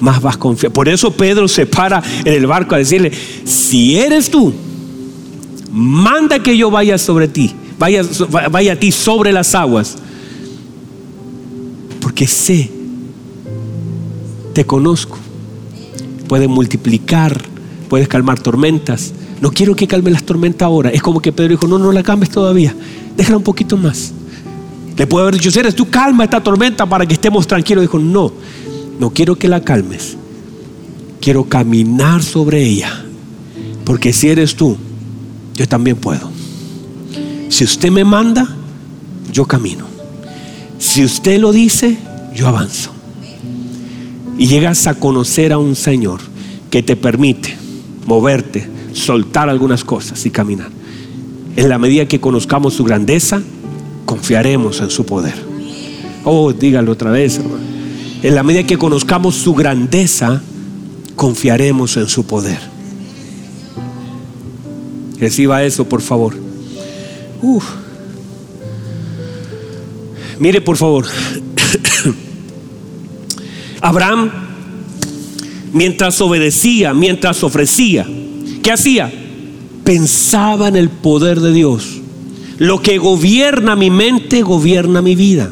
[0.00, 0.72] más vas confiar.
[0.72, 3.10] Por eso Pedro se para en el barco a decirle,
[3.44, 4.52] si eres tú,
[5.72, 8.02] manda que yo vaya sobre ti, vaya,
[8.50, 9.96] vaya a ti sobre las aguas,
[12.00, 12.70] porque sé,
[14.58, 15.16] te conozco,
[16.26, 17.40] puedes multiplicar,
[17.88, 19.12] puedes calmar tormentas.
[19.40, 20.90] No quiero que calme las tormentas ahora.
[20.90, 22.74] Es como que Pedro dijo, no, no la calmes todavía,
[23.16, 24.12] déjala un poquito más.
[24.96, 27.82] Le puede haber dicho, eres tú, calma esta tormenta para que estemos tranquilos.
[27.82, 28.32] Dijo, no,
[28.98, 30.16] no quiero que la calmes.
[31.20, 33.04] Quiero caminar sobre ella.
[33.84, 34.76] Porque si eres tú,
[35.54, 36.32] yo también puedo.
[37.48, 38.56] Si usted me manda,
[39.32, 39.86] yo camino.
[40.80, 41.96] Si usted lo dice,
[42.34, 42.97] yo avanzo.
[44.38, 46.20] Y llegas a conocer a un Señor
[46.70, 47.56] que te permite
[48.06, 50.70] moverte, soltar algunas cosas y caminar.
[51.56, 53.42] En la medida que conozcamos su grandeza,
[54.04, 55.34] confiaremos en su poder.
[56.24, 57.64] Oh, dígalo otra vez, hermano.
[58.22, 60.42] En la medida que conozcamos su grandeza,
[61.16, 62.58] confiaremos en su poder.
[65.20, 66.34] Reciba eso, por favor.
[70.38, 71.06] Mire, por favor.
[73.80, 74.30] Abraham,
[75.72, 78.06] mientras obedecía, mientras ofrecía,
[78.62, 79.12] ¿qué hacía?
[79.84, 82.00] Pensaba en el poder de Dios.
[82.58, 85.50] Lo que gobierna mi mente, gobierna mi vida.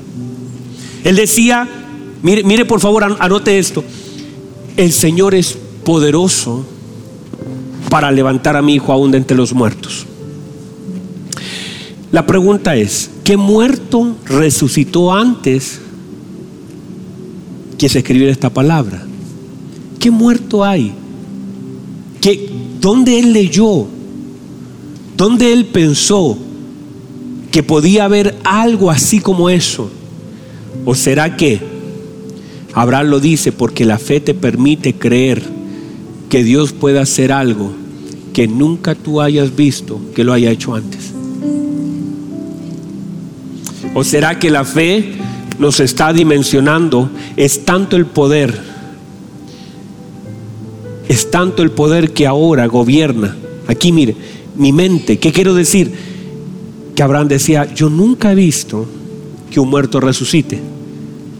[1.04, 1.68] Él decía,
[2.26, 3.84] Mire, mire por favor, anote esto.
[4.76, 6.66] El Señor es poderoso
[7.88, 10.06] para levantar a mi hijo aún de entre los muertos.
[12.10, 15.80] La pregunta es, ¿qué muerto resucitó antes
[17.78, 19.04] que se escribiera esta palabra?
[19.98, 20.92] ¿Qué muerto hay?
[22.20, 23.86] ¿Qué, ¿Dónde él leyó?
[25.16, 26.36] ¿Dónde él pensó
[27.50, 29.90] que podía haber algo así como eso?
[30.84, 31.60] ¿O será que
[32.74, 35.42] Abraham lo dice porque la fe te permite creer
[36.28, 37.72] que Dios puede hacer algo
[38.32, 41.12] que nunca tú hayas visto que lo haya hecho antes.
[43.94, 45.14] ¿O será que la fe
[45.58, 47.10] nos está dimensionando?
[47.36, 48.58] Es tanto el poder,
[51.08, 53.36] es tanto el poder que ahora gobierna.
[53.68, 54.16] Aquí mire,
[54.56, 55.92] mi mente, ¿qué quiero decir?
[56.94, 58.86] Que Abraham decía, yo nunca he visto
[59.50, 60.60] que un muerto resucite.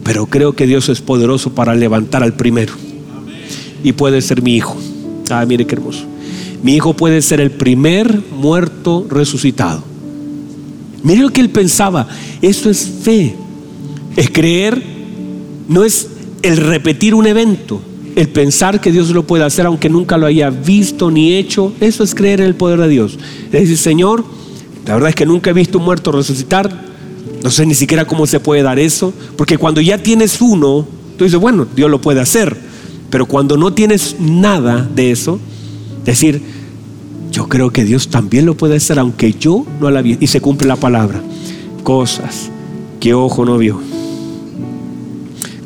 [0.03, 2.73] Pero creo que Dios es poderoso para levantar al primero.
[3.83, 4.77] Y puede ser mi hijo.
[5.29, 6.05] Ah, mire qué hermoso.
[6.63, 9.83] Mi hijo puede ser el primer muerto resucitado.
[11.03, 12.07] Mire lo que él pensaba.
[12.41, 13.35] Esto es fe.
[14.17, 14.83] Es creer,
[15.69, 16.09] no es
[16.41, 17.79] el repetir un evento,
[18.17, 21.71] el pensar que Dios lo puede hacer aunque nunca lo haya visto ni hecho.
[21.79, 23.17] Eso es creer en el poder de Dios.
[23.45, 24.25] Es decir, Señor,
[24.85, 26.87] la verdad es que nunca he visto un muerto resucitar.
[27.43, 31.23] No sé ni siquiera cómo se puede dar eso, porque cuando ya tienes uno, tú
[31.23, 32.57] dices, bueno, Dios lo puede hacer,
[33.09, 35.39] pero cuando no tienes nada de eso,
[36.03, 36.41] decir,
[37.31, 40.41] yo creo que Dios también lo puede hacer, aunque yo no la vi, y se
[40.41, 41.21] cumple la palabra,
[41.83, 42.49] cosas
[42.99, 43.79] que ojo no vio,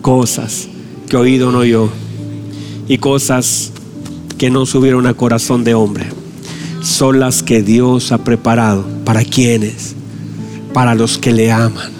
[0.01, 0.67] cosas
[1.09, 1.89] que oído no oyó,
[2.87, 3.71] y cosas
[4.37, 6.07] que no subieron a corazón de hombre,
[6.81, 9.95] son las que Dios ha preparado para quienes
[10.73, 11.91] para los que le aman.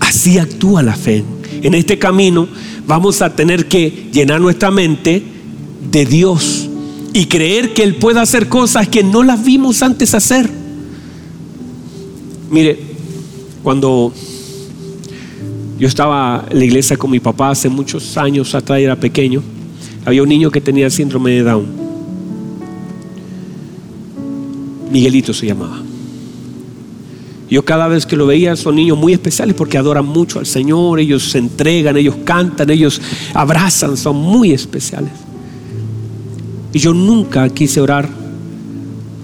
[0.00, 1.24] Así actúa la fe.
[1.62, 2.48] En este camino
[2.86, 5.22] vamos a tener que llenar nuestra mente
[5.90, 6.68] de Dios
[7.12, 10.48] y creer que Él puede hacer cosas que no las vimos antes hacer.
[12.50, 12.78] Mire,
[13.62, 14.12] cuando
[15.78, 19.42] yo estaba en la iglesia con mi papá hace muchos años atrás, era pequeño,
[20.04, 21.66] había un niño que tenía síndrome de Down.
[24.90, 25.82] Miguelito se llamaba.
[27.50, 31.00] Yo cada vez que lo veía son niños muy especiales porque adoran mucho al Señor,
[31.00, 33.00] ellos se entregan, ellos cantan, ellos
[33.32, 35.12] abrazan, son muy especiales.
[36.72, 38.08] Y yo nunca quise orar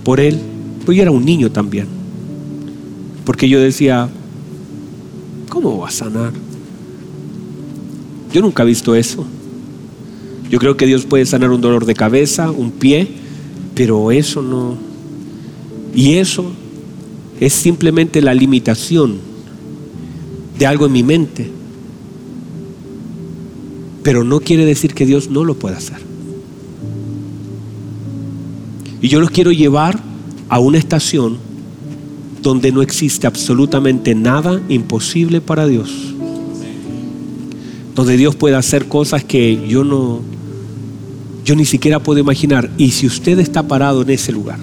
[0.05, 0.39] por él,
[0.79, 1.87] porque yo era un niño también.
[3.25, 4.09] Porque yo decía,
[5.65, 6.31] ¿cómo va a sanar?
[8.31, 9.25] Yo nunca he visto eso.
[10.51, 13.09] Yo creo que Dios puede sanar un dolor de cabeza, un pie,
[13.75, 14.77] pero eso no.
[15.95, 16.53] Y eso
[17.41, 19.17] es simplemente la limitación
[20.59, 21.51] de algo en mi mente.
[24.03, 25.97] Pero no quiere decir que Dios no lo pueda hacer.
[29.01, 29.99] Y yo los quiero llevar
[30.51, 31.39] a una estación
[32.45, 35.91] donde no existe absolutamente nada imposible para Dios.
[37.95, 40.21] Donde Dios puede hacer cosas que yo no,
[41.45, 42.71] yo ni siquiera puedo imaginar.
[42.77, 44.59] Y si usted está parado en ese lugar,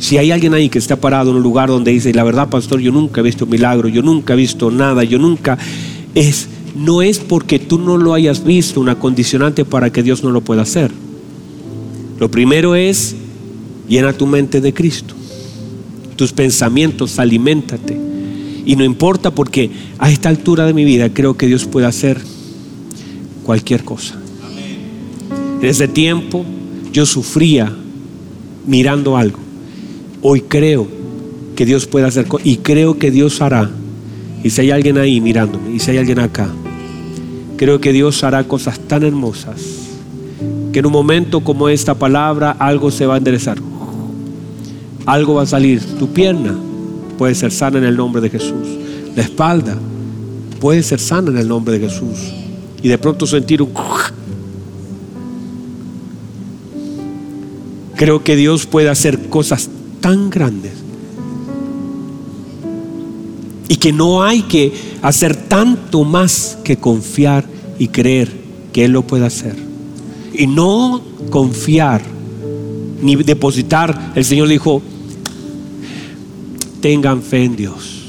[0.00, 2.80] si hay alguien ahí que está parado en un lugar donde dice, la verdad, pastor,
[2.80, 5.56] yo nunca he visto un milagro, yo nunca he visto nada, yo nunca
[6.16, 10.30] es no es porque tú no lo hayas visto una condicionante para que Dios no
[10.30, 10.90] lo pueda hacer.
[12.18, 13.14] Lo primero es
[13.88, 15.14] llena tu mente de Cristo.
[16.18, 17.96] Tus pensamientos, aliméntate.
[18.66, 22.20] Y no importa porque a esta altura de mi vida creo que Dios puede hacer
[23.44, 24.18] cualquier cosa.
[25.62, 26.44] En ese tiempo
[26.92, 27.72] yo sufría
[28.66, 29.38] mirando algo.
[30.20, 30.88] Hoy creo
[31.54, 33.70] que Dios puede hacer y creo que Dios hará.
[34.42, 36.48] Y si hay alguien ahí mirándome, y si hay alguien acá,
[37.56, 39.60] creo que Dios hará cosas tan hermosas
[40.72, 43.67] que en un momento como esta palabra algo se va a enderezar.
[45.08, 45.82] Algo va a salir.
[45.98, 46.54] Tu pierna
[47.16, 48.68] puede ser sana en el nombre de Jesús.
[49.16, 49.74] La espalda
[50.60, 52.18] puede ser sana en el nombre de Jesús.
[52.82, 53.70] Y de pronto sentir un...
[57.96, 60.72] Creo que Dios puede hacer cosas tan grandes
[63.66, 67.46] y que no hay que hacer tanto más que confiar
[67.78, 68.30] y creer
[68.74, 69.56] que Él lo puede hacer.
[70.34, 71.00] Y no
[71.30, 72.02] confiar
[73.00, 74.12] ni depositar.
[74.14, 74.82] El Señor dijo,
[76.80, 78.04] tengan fe en Dios.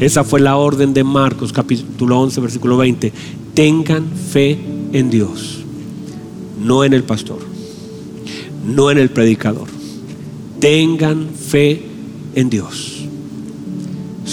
[0.00, 3.12] Esa fue la orden de Marcos capítulo 11 versículo 20.
[3.54, 4.58] Tengan fe
[4.92, 5.60] en Dios,
[6.62, 7.38] no en el pastor,
[8.66, 9.68] no en el predicador.
[10.60, 11.82] Tengan fe
[12.34, 13.04] en Dios.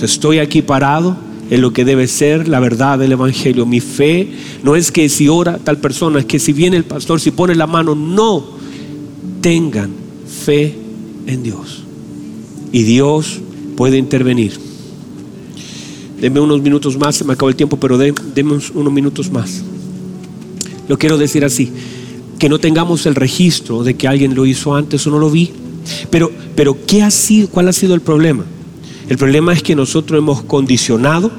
[0.02, 1.16] estoy aquí parado
[1.50, 3.66] en lo que debe ser la verdad del Evangelio.
[3.66, 4.30] Mi fe
[4.64, 7.56] no es que si ora tal persona, es que si viene el pastor, si pone
[7.56, 8.44] la mano, no.
[9.40, 9.92] Tengan
[10.28, 10.76] fe
[11.28, 11.83] en Dios.
[12.74, 13.40] Y Dios
[13.78, 14.60] puede intervenir.
[16.20, 19.64] Denme unos minutos más, se me acabó el tiempo, pero denme unos minutos más.
[20.88, 21.72] Lo quiero decir así,
[22.40, 25.52] que no tengamos el registro de que alguien lo hizo antes o no lo vi.
[26.10, 28.44] Pero, pero ¿qué ha sido, ¿cuál ha sido el problema?
[29.08, 31.32] El problema es que nosotros hemos condicionado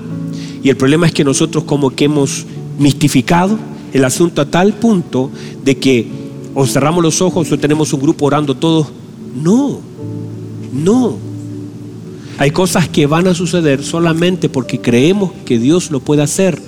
[0.62, 2.46] y el problema es que nosotros como que hemos
[2.78, 3.58] mistificado
[3.92, 5.30] el asunto a tal punto
[5.64, 6.06] de que
[6.54, 8.86] o cerramos los ojos o tenemos un grupo orando todos.
[9.42, 9.80] No,
[10.72, 11.23] no.
[12.38, 16.60] Hay cosas que van a suceder solamente porque creemos que Dios lo puede hacer.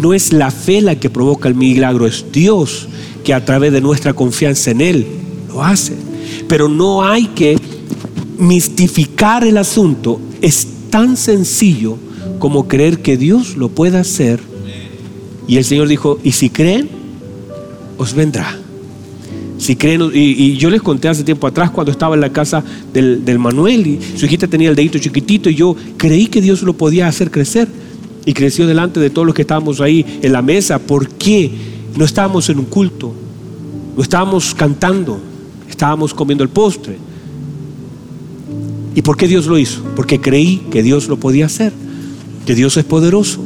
[0.00, 2.88] No es la fe la que provoca el milagro, es Dios
[3.24, 5.06] que a través de nuestra confianza en Él
[5.48, 5.94] lo hace.
[6.48, 7.58] Pero no hay que
[8.38, 11.96] mistificar el asunto es tan sencillo
[12.38, 14.40] como creer que Dios lo puede hacer.
[15.46, 16.88] Y el Señor dijo, y si creen,
[17.98, 18.61] os vendrá.
[19.62, 23.38] Si creen, y, yo les conté hace tiempo atrás cuando estaba en la casa del,
[23.38, 27.06] Manuel y su hijita tenía el dedito chiquitito y yo creí que Dios lo podía
[27.06, 27.68] hacer crecer.
[28.26, 30.80] Y creció delante de todos los que estábamos ahí en la mesa.
[30.80, 31.48] ¿Por qué?
[31.96, 33.14] No estábamos en un culto,
[33.96, 35.20] no estábamos cantando,
[35.70, 36.96] estábamos comiendo el postre.
[38.96, 39.80] ¿Y por qué Dios lo hizo?
[39.94, 41.72] Porque creí que Dios lo podía hacer,
[42.46, 43.40] que Dios es poderoso.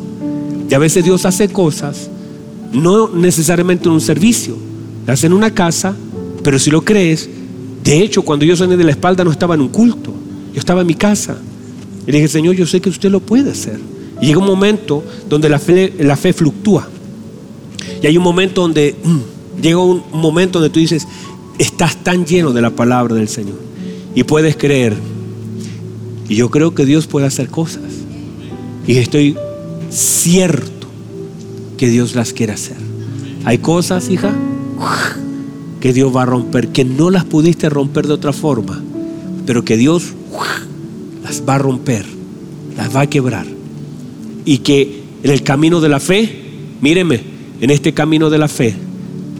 [0.70, 2.08] Y a veces Dios hace cosas,
[2.72, 4.56] no necesariamente en un servicio,
[5.06, 5.94] lo hace en una casa,
[6.46, 7.28] pero si lo crees,
[7.82, 10.12] de hecho cuando yo sané de la espalda no estaba en un culto,
[10.54, 11.36] yo estaba en mi casa.
[12.06, 13.80] Y dije, Señor, yo sé que usted lo puede hacer.
[14.22, 16.88] Y llega un momento donde la fe, la fe fluctúa.
[18.00, 21.08] Y hay un momento donde, mm, llega un momento donde tú dices,
[21.58, 23.58] estás tan lleno de la palabra del Señor.
[24.14, 24.94] Y puedes creer
[26.28, 27.82] y yo creo que Dios puede hacer cosas.
[28.86, 29.36] Y estoy
[29.90, 30.86] cierto
[31.76, 32.76] que Dios las quiere hacer.
[33.44, 34.32] Hay cosas, hija,
[35.86, 38.82] que Dios va a romper, que no las pudiste romper de otra forma,
[39.46, 40.14] pero que Dios
[41.22, 42.04] las va a romper,
[42.76, 43.46] las va a quebrar.
[44.44, 46.42] Y que en el camino de la fe,
[46.80, 47.20] míreme,
[47.60, 48.74] en este camino de la fe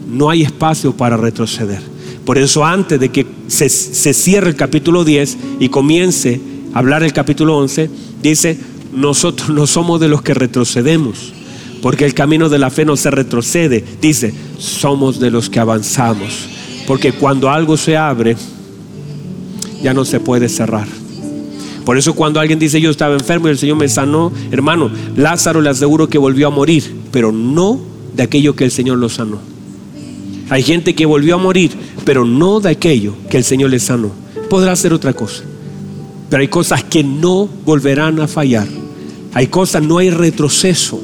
[0.09, 1.81] no hay espacio para retroceder.
[2.23, 6.39] Por eso antes de que se, se cierre el capítulo 10 y comience
[6.73, 7.89] hablar el capítulo 11,
[8.23, 8.57] dice,
[8.93, 11.33] nosotros no somos de los que retrocedemos,
[11.81, 16.47] porque el camino de la fe no se retrocede, dice, somos de los que avanzamos,
[16.85, 18.35] porque cuando algo se abre,
[19.81, 20.87] ya no se puede cerrar.
[21.85, 25.61] Por eso cuando alguien dice yo estaba enfermo y el Señor me sanó, hermano, Lázaro
[25.61, 27.79] le aseguro que volvió a morir, pero no
[28.13, 29.39] de aquello que el Señor lo sanó.
[30.49, 31.71] Hay gente que volvió a morir,
[32.05, 34.11] pero no de aquello que el Señor le sanó.
[34.49, 35.43] Podrá hacer otra cosa.
[36.29, 38.67] Pero hay cosas que no volverán a fallar.
[39.33, 41.01] Hay cosas, no hay retroceso.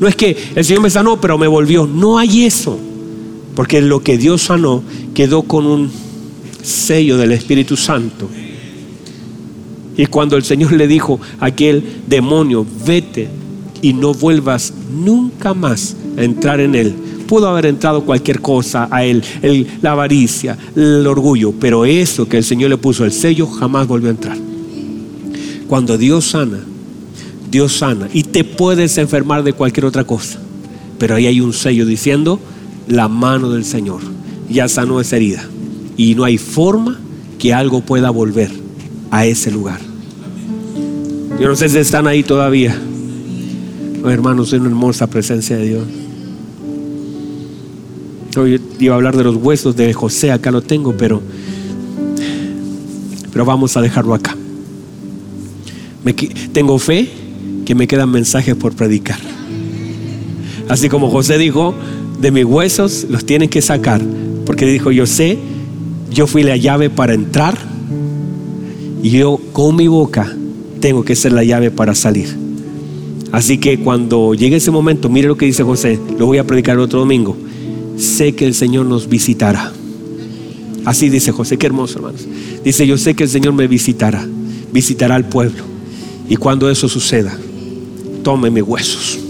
[0.00, 1.86] No es que el Señor me sanó, pero me volvió.
[1.86, 2.78] No hay eso.
[3.54, 4.82] Porque lo que Dios sanó
[5.14, 5.90] quedó con un
[6.62, 8.28] sello del Espíritu Santo.
[9.96, 13.28] Y cuando el Señor le dijo a aquel demonio, vete
[13.80, 16.94] y no vuelvas nunca más a entrar en él.
[17.26, 19.22] Pudo haber entrado cualquier cosa a él,
[19.82, 24.08] la avaricia, el orgullo, pero eso que el Señor le puso el sello jamás volvió
[24.08, 24.38] a entrar.
[25.66, 26.60] Cuando Dios sana,
[27.50, 30.38] Dios sana y te puedes enfermar de cualquier otra cosa,
[30.98, 32.40] pero ahí hay un sello diciendo
[32.88, 34.00] la mano del Señor
[34.48, 35.44] ya sanó esa herida
[35.96, 36.98] y no hay forma
[37.38, 38.50] que algo pueda volver
[39.10, 39.80] a ese lugar.
[41.40, 42.76] Yo no sé si están ahí todavía.
[44.04, 45.84] hermanos, es una hermosa presencia de Dios.
[48.38, 51.22] Hoy iba a hablar de los huesos de José, acá lo tengo, pero,
[53.32, 54.36] pero vamos a dejarlo acá.
[56.52, 57.25] tengo fe
[57.66, 59.18] que me quedan mensajes por predicar.
[60.68, 61.74] Así como José dijo,
[62.20, 64.00] de mis huesos los tienen que sacar,
[64.46, 65.38] porque dijo, yo sé,
[66.10, 67.58] yo fui la llave para entrar
[69.02, 70.34] y yo con mi boca
[70.80, 72.34] tengo que ser la llave para salir.
[73.32, 76.76] Así que cuando llegue ese momento, mire lo que dice José, lo voy a predicar
[76.76, 77.36] el otro domingo,
[77.98, 79.72] sé que el Señor nos visitará.
[80.84, 82.26] Así dice José, qué hermoso hermanos.
[82.64, 84.24] Dice, yo sé que el Señor me visitará,
[84.72, 85.64] visitará al pueblo.
[86.28, 87.36] Y cuando eso suceda,
[88.26, 89.20] tomen mis huesos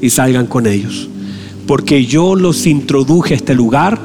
[0.00, 1.06] y salgan con ellos.
[1.66, 4.00] Porque yo los introduje a este lugar,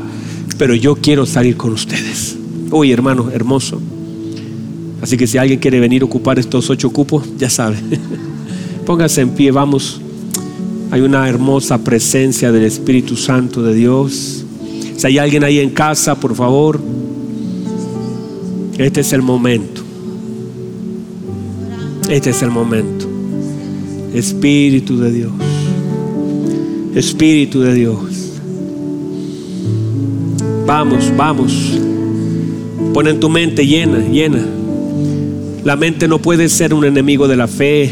[0.58, 2.36] pero yo quiero salir con ustedes.
[2.70, 3.80] Uy, hermano, hermoso.
[5.02, 7.78] Así que si alguien quiere venir a ocupar estos ocho cupos, ya sabe.
[8.86, 10.02] Póngase en pie, vamos.
[10.92, 14.44] Hay una hermosa presencia del Espíritu Santo de Dios.
[14.98, 16.82] Si hay alguien ahí en casa, por favor,
[18.78, 19.84] este es el momento.
[22.10, 23.07] Este es el momento.
[24.18, 25.32] Espíritu de Dios.
[26.96, 27.98] Espíritu de Dios.
[30.66, 31.80] Vamos, vamos.
[32.94, 34.44] Pon en tu mente llena, llena.
[35.64, 37.92] La mente no puede ser un enemigo de la fe.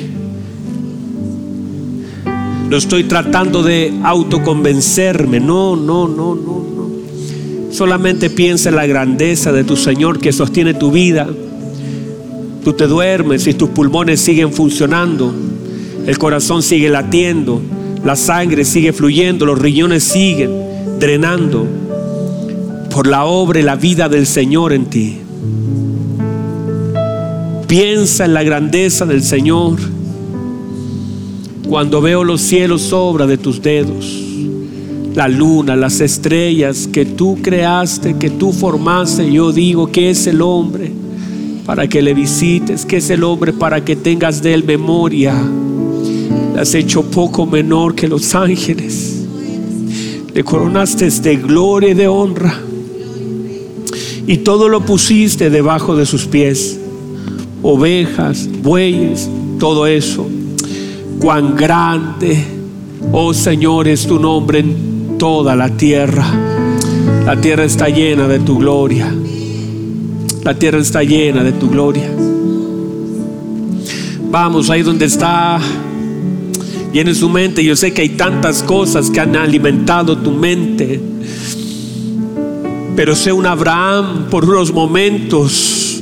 [2.69, 5.39] No estoy tratando de autoconvencerme.
[5.39, 6.89] No, no, no, no, no.
[7.71, 11.29] Solamente piensa en la grandeza de tu Señor que sostiene tu vida.
[12.63, 15.44] Tú te duermes y tus pulmones siguen funcionando.
[16.05, 17.61] El corazón sigue latiendo.
[18.03, 19.45] La sangre sigue fluyendo.
[19.45, 20.51] Los riñones siguen
[20.99, 21.65] drenando
[22.91, 25.17] por la obra y la vida del Señor en ti.
[27.67, 29.77] Piensa en la grandeza del Señor.
[31.67, 34.05] Cuando veo los cielos obra de tus dedos,
[35.15, 40.41] la luna, las estrellas que tú creaste, que tú formaste, yo digo que es el
[40.41, 40.91] hombre
[41.65, 45.33] para que le visites, que es el hombre para que tengas de él memoria.
[46.55, 49.25] Le has hecho poco menor que los ángeles.
[50.33, 52.57] Le coronaste de gloria y de honra.
[54.25, 56.79] Y todo lo pusiste debajo de sus pies
[57.61, 59.29] ovejas, bueyes,
[59.59, 60.25] todo eso.
[61.19, 62.37] Cuán grande,
[63.11, 66.25] oh Señor, es tu nombre en toda la tierra.
[67.25, 69.13] La tierra está llena de tu gloria.
[70.43, 72.09] La tierra está llena de tu gloria.
[74.31, 75.59] Vamos ahí donde está.
[77.01, 77.61] En su mente.
[77.61, 81.01] Yo sé que hay tantas cosas que han alimentado tu mente.
[82.95, 86.01] Pero sé un Abraham por unos momentos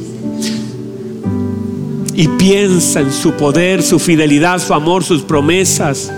[2.14, 6.14] y piensa en su poder, su fidelidad, su amor, sus promesas.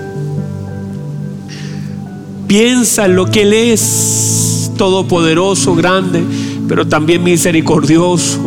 [2.46, 6.22] Piensa en lo que Él es, todopoderoso, grande,
[6.68, 8.40] pero también misericordioso,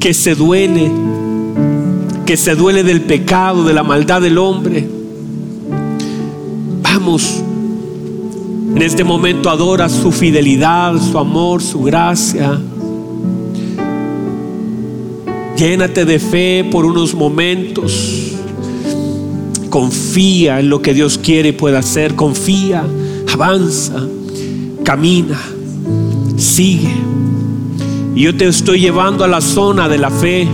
[0.00, 0.92] que se duele,
[2.26, 4.97] que se duele del pecado, de la maldad del hombre.
[6.98, 12.58] En este momento adora su fidelidad, su amor, su gracia.
[15.56, 18.32] Llénate de fe por unos momentos.
[19.70, 22.16] Confía en lo que Dios quiere y puede hacer.
[22.16, 22.84] Confía,
[23.32, 24.04] avanza,
[24.82, 25.40] camina,
[26.36, 26.92] sigue.
[28.16, 30.48] Y yo te estoy llevando a la zona de la fe,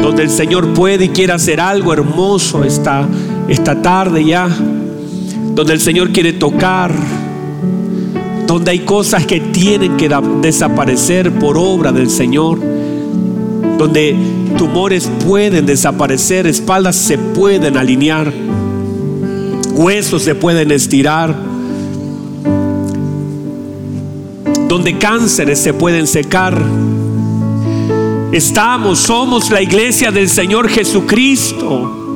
[0.00, 3.08] donde el Señor puede y quiere hacer algo hermoso esta,
[3.48, 4.48] esta tarde ya,
[5.58, 6.94] donde el Señor quiere tocar,
[8.46, 10.08] donde hay cosas que tienen que
[10.40, 12.60] desaparecer por obra del Señor
[13.76, 14.14] donde
[14.56, 18.32] tumores pueden desaparecer, espaldas se pueden alinear,
[19.74, 21.36] huesos se pueden estirar,
[24.68, 26.56] donde cánceres se pueden secar.
[28.30, 32.07] Estamos, somos la iglesia del Señor Jesucristo.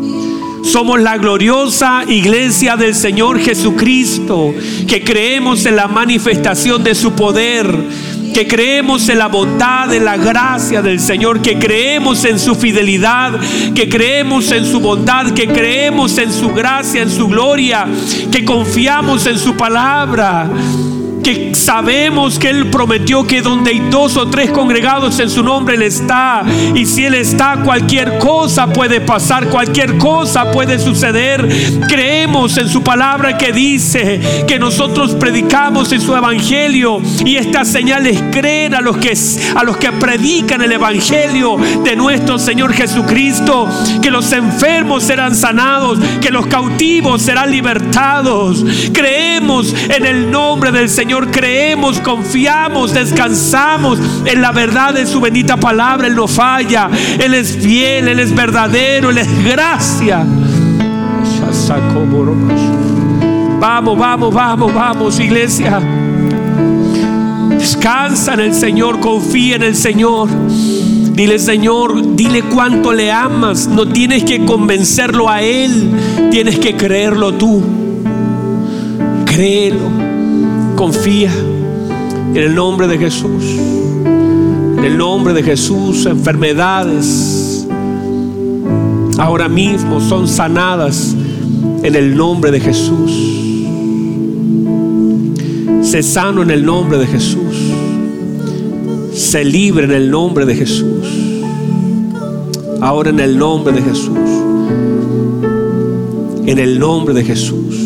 [0.62, 4.54] Somos la gloriosa iglesia del Señor Jesucristo,
[4.86, 7.66] que creemos en la manifestación de su poder,
[8.32, 13.38] que creemos en la bondad, en la gracia del Señor, que creemos en su fidelidad,
[13.74, 17.86] que creemos en su bondad, que creemos en su gracia, en su gloria,
[18.30, 20.48] que confiamos en su palabra
[21.22, 25.76] que sabemos que Él prometió que donde hay dos o tres congregados en su nombre,
[25.76, 26.42] Él está.
[26.74, 31.48] Y si Él está, cualquier cosa puede pasar, cualquier cosa puede suceder.
[31.88, 38.22] Creemos en su palabra que dice que nosotros predicamos en su evangelio y estas señales
[38.30, 39.16] creen a los que,
[39.54, 43.68] a los que predican el evangelio de nuestro Señor Jesucristo,
[44.00, 48.64] que los enfermos serán sanados, que los cautivos serán libertados.
[48.92, 55.58] Creemos en el nombre del Señor Creemos, confiamos, descansamos en la verdad de su bendita
[55.58, 56.06] palabra.
[56.06, 56.88] Él no falla,
[57.18, 60.24] Él es fiel, Él es verdadero, Él es gracia.
[63.60, 65.80] Vamos, vamos, vamos, vamos, iglesia.
[67.50, 70.28] Descansa en el Señor, confía en el Señor.
[71.12, 73.68] Dile, Señor, dile cuánto le amas.
[73.68, 75.90] No tienes que convencerlo a Él,
[76.30, 77.62] tienes que creerlo tú.
[79.26, 80.01] Créelo
[80.82, 81.30] confía
[82.34, 83.44] en el nombre de Jesús.
[84.78, 87.68] En el nombre de Jesús, enfermedades
[89.16, 91.14] ahora mismo son sanadas
[91.84, 93.12] en el nombre de Jesús.
[95.82, 97.54] Se sano en el nombre de Jesús.
[99.14, 101.06] Se libre en el nombre de Jesús.
[102.80, 104.18] Ahora en el nombre de Jesús.
[106.44, 107.76] En el nombre de Jesús.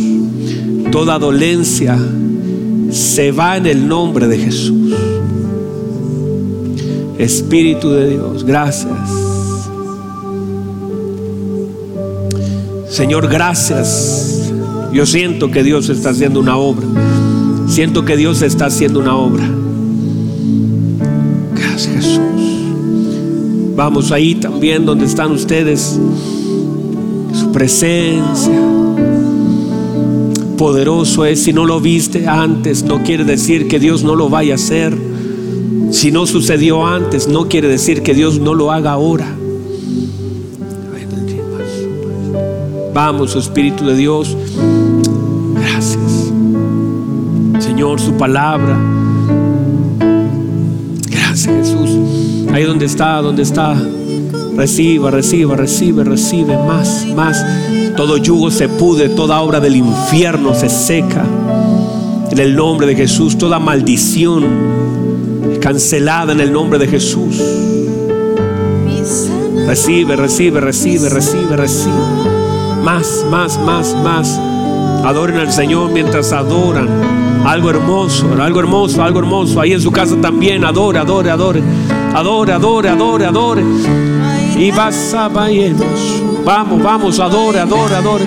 [0.91, 1.99] Toda dolencia
[2.91, 4.95] se va en el nombre de Jesús.
[7.19, 8.93] Espíritu de Dios, gracias.
[12.89, 14.53] Señor, gracias.
[14.93, 16.87] Yo siento que Dios está haciendo una obra.
[17.69, 19.45] Siento que Dios está haciendo una obra.
[21.55, 22.21] Gracias Jesús.
[23.75, 25.99] Vamos ahí también donde están ustedes.
[27.35, 28.59] Su presencia
[30.57, 31.43] poderoso es.
[31.43, 34.97] Si no lo viste antes, no quiere decir que Dios no lo vaya a hacer.
[35.91, 39.27] Si no sucedió antes, no quiere decir que Dios no lo haga ahora.
[42.93, 44.35] Vamos, Espíritu de Dios.
[45.55, 46.33] Gracias.
[47.59, 48.79] Señor, su palabra.
[51.11, 51.91] Gracias, Jesús.
[52.53, 53.77] Ahí donde está, donde está.
[54.57, 57.45] Reciba, reciba, recibe, recibe más, más.
[57.97, 61.25] Todo yugo se pude, toda obra del infierno se seca.
[62.31, 64.45] En el nombre de Jesús, toda maldición
[65.61, 67.41] cancelada en el nombre de Jesús.
[69.67, 71.95] Recibe, recibe, recibe, recibe, recibe.
[72.85, 74.39] Más, más, más, más.
[75.05, 76.89] Adoren al Señor mientras adoran.
[77.45, 79.61] Algo hermoso, algo hermoso, algo hermoso.
[79.61, 80.65] Ahí en su casa también.
[80.65, 81.63] Adore, adore, adore.
[82.15, 83.65] Adore, adore, adore, adore.
[84.57, 85.29] Y vas a
[86.47, 88.25] Vamos, vamos, adora, adora, adora.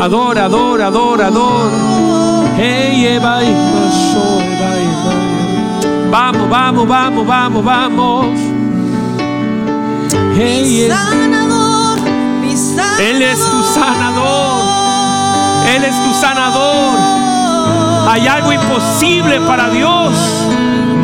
[0.00, 1.70] Adora, adora, adora, adora.
[2.56, 3.18] Hey,
[6.10, 8.26] Vamos, vamos, vamos, vamos, vamos.
[10.34, 10.88] Hey,
[13.00, 14.64] Él es tu sanador.
[15.76, 16.98] Él es tu sanador.
[18.08, 20.14] Hay algo imposible para Dios.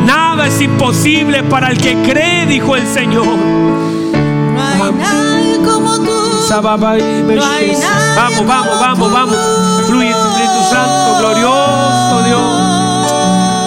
[0.03, 4.02] Nada es imposible para el que cree, dijo el Señor.
[6.61, 9.35] Vamos, vamos, vamos, vamos.
[9.87, 13.11] Fluye Espíritu Santo, glorioso Dios.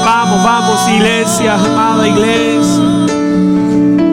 [0.04, 2.84] Vamos, vamos, iglesia, amada iglesia.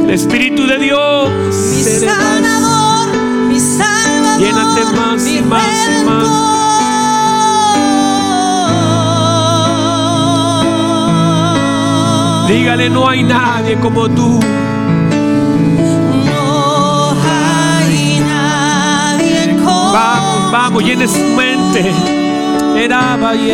[0.03, 1.29] El Espíritu de Dios.
[1.29, 3.09] Mi sanador,
[3.47, 4.39] mi salvador.
[4.39, 6.53] Llénate más y más y más.
[12.47, 14.39] Dígale, no hay nadie como tú.
[20.73, 21.93] Vamos, llene su mente.
[22.75, 23.51] Era y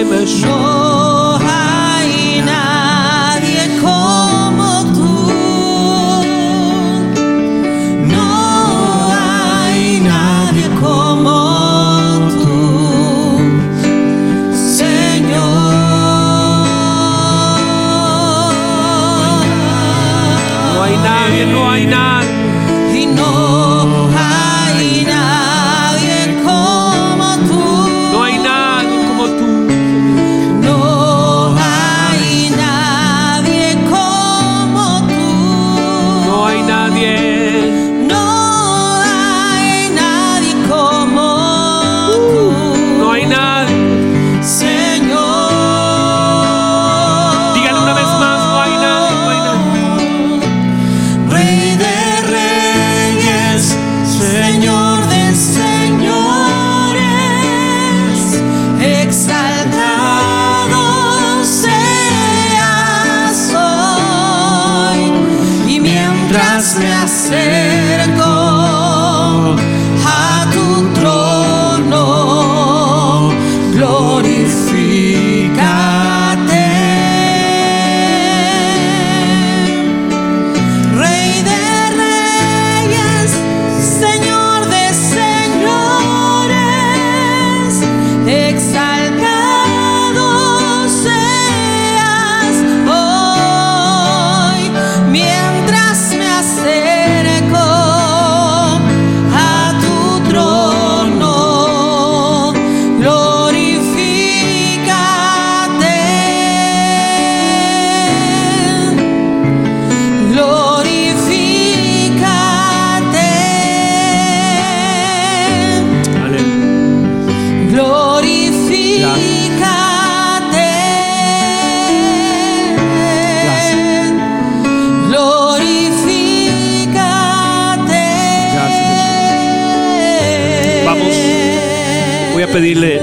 [132.51, 132.99] pedirle,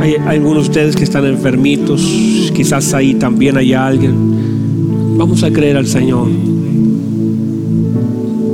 [0.00, 2.02] hay, algunos de ustedes que están enfermitos,
[2.54, 5.16] quizás ahí también hay alguien.
[5.16, 6.28] Vamos a creer al Señor.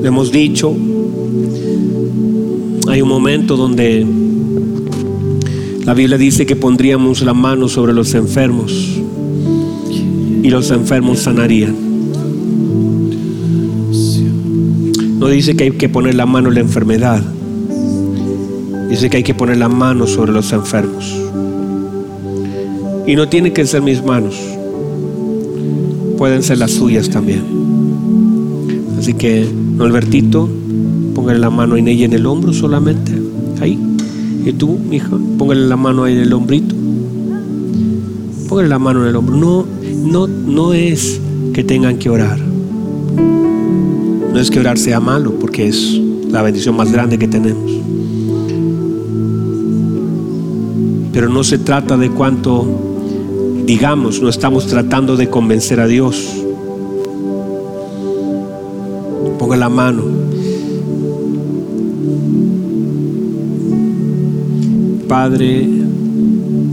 [0.02, 0.74] Le hemos dicho,
[2.88, 4.06] hay un momento donde
[5.84, 9.00] la Biblia dice que pondríamos la mano sobre los enfermos
[10.42, 11.74] y los enfermos sanarían.
[15.18, 17.22] No dice que hay que poner la mano en la enfermedad.
[18.88, 21.14] Dice que hay que poner la mano sobre los enfermos.
[23.06, 24.36] Y no tienen que ser mis manos.
[26.18, 27.42] Pueden ser las suyas también.
[28.98, 30.48] Así que, Norbertito,
[31.14, 33.12] póngale la mano en ella en el hombro solamente.
[33.60, 33.78] Ahí.
[34.44, 36.74] Y tú, hija, póngale la mano ahí en el hombrito.
[38.48, 39.36] Póngale la mano en el hombro.
[39.36, 39.66] No,
[40.04, 41.20] no, no es
[41.52, 42.38] que tengan que orar.
[44.32, 47.75] No es que orar sea malo, porque es la bendición más grande que tenemos.
[51.16, 52.66] Pero no se trata de cuánto
[53.64, 56.28] digamos, no estamos tratando de convencer a Dios.
[59.38, 60.04] Ponga la mano.
[65.08, 65.66] Padre,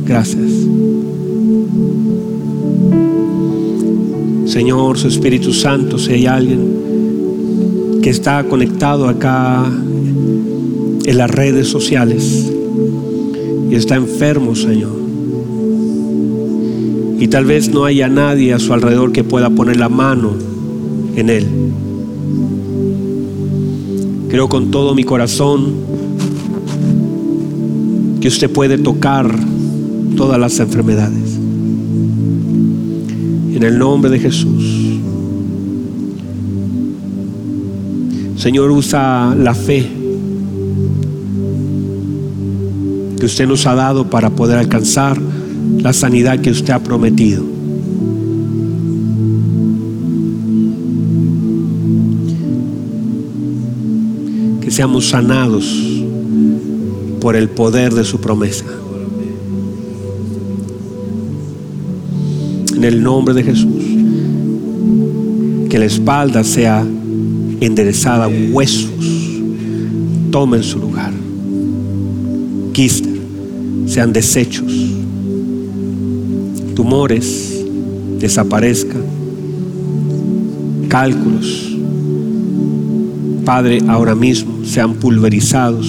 [0.05, 0.51] gracias.
[4.45, 9.63] Señor, su Espíritu Santo, si hay alguien que está conectado acá
[11.05, 12.52] en las redes sociales
[13.73, 14.91] y está enfermo, Señor.
[17.19, 20.35] Y tal vez no haya nadie a su alrededor que pueda poner la mano
[21.15, 21.47] en él.
[24.29, 25.73] Creo con todo mi corazón
[28.21, 29.35] que usted puede tocar
[30.15, 31.39] todas las enfermedades.
[33.55, 34.99] En el nombre de Jesús.
[38.37, 40.02] Señor, usa la fe
[43.23, 45.17] que usted nos ha dado para poder alcanzar
[45.77, 47.41] la sanidad que usted ha prometido.
[54.59, 55.73] Que seamos sanados
[57.21, 58.65] por el poder de su promesa.
[62.75, 63.83] En el nombre de Jesús.
[65.69, 66.85] Que la espalda sea
[67.61, 68.91] enderezada, huesos
[70.29, 71.13] tomen su lugar.
[72.73, 73.12] Quistes
[73.93, 74.73] sean deshechos.
[76.73, 77.63] Tumores
[78.19, 79.03] desaparezcan.
[80.87, 81.77] Cálculos.
[83.45, 85.87] Padre, ahora mismo sean pulverizados.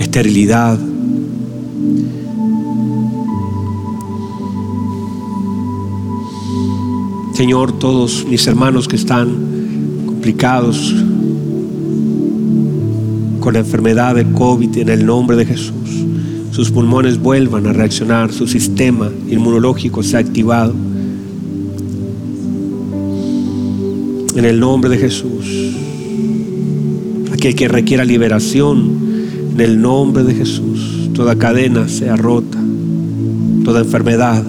[0.00, 0.80] Esterilidad.
[7.34, 9.28] Señor, todos mis hermanos que están
[10.06, 10.92] complicados
[13.52, 15.74] la enfermedad del COVID en el nombre de Jesús,
[16.50, 20.74] sus pulmones vuelvan a reaccionar, su sistema inmunológico se ha activado.
[24.36, 25.74] En el nombre de Jesús,
[27.32, 29.00] aquel que requiera liberación,
[29.52, 32.58] en el nombre de Jesús, toda cadena sea rota,
[33.64, 34.44] toda enfermedad.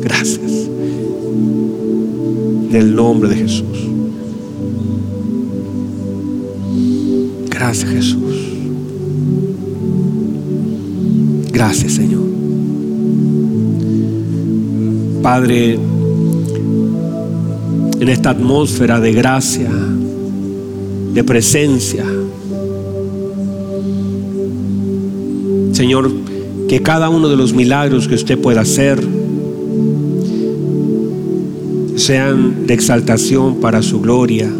[0.00, 0.68] Gracias.
[2.70, 3.81] En el nombre de Jesús.
[7.72, 8.34] Gracias Jesús.
[11.50, 12.20] Gracias Señor.
[15.22, 15.78] Padre,
[17.98, 19.70] en esta atmósfera de gracia,
[21.14, 22.04] de presencia.
[25.72, 26.10] Señor,
[26.68, 29.02] que cada uno de los milagros que usted pueda hacer
[31.96, 34.50] sean de exaltación para su gloria,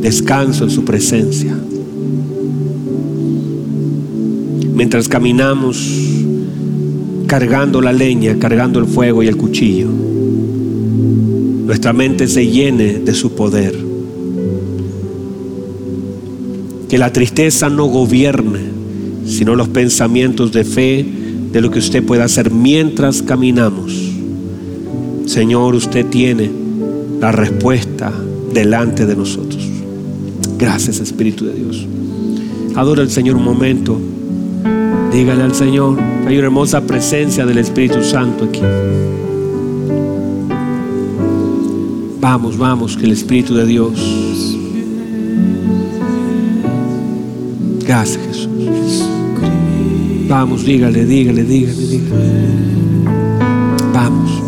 [0.00, 1.56] descanso en su presencia.
[4.80, 5.76] Mientras caminamos
[7.26, 9.88] cargando la leña, cargando el fuego y el cuchillo,
[11.66, 13.76] nuestra mente se llene de su poder.
[16.88, 18.60] Que la tristeza no gobierne,
[19.26, 21.04] sino los pensamientos de fe
[21.52, 23.92] de lo que usted pueda hacer mientras caminamos.
[25.26, 26.50] Señor, usted tiene
[27.20, 28.10] la respuesta
[28.54, 29.62] delante de nosotros.
[30.58, 31.86] Gracias, Espíritu de Dios.
[32.76, 34.00] Adora al Señor un momento.
[35.12, 38.60] Dígale al Señor, hay una hermosa presencia del Espíritu Santo aquí.
[42.20, 44.56] Vamos, vamos, que el Espíritu de Dios.
[47.84, 49.08] Gracias, Jesús.
[50.28, 52.20] Vamos, dígale, dígale, dígale, dígale.
[53.92, 54.39] Vamos.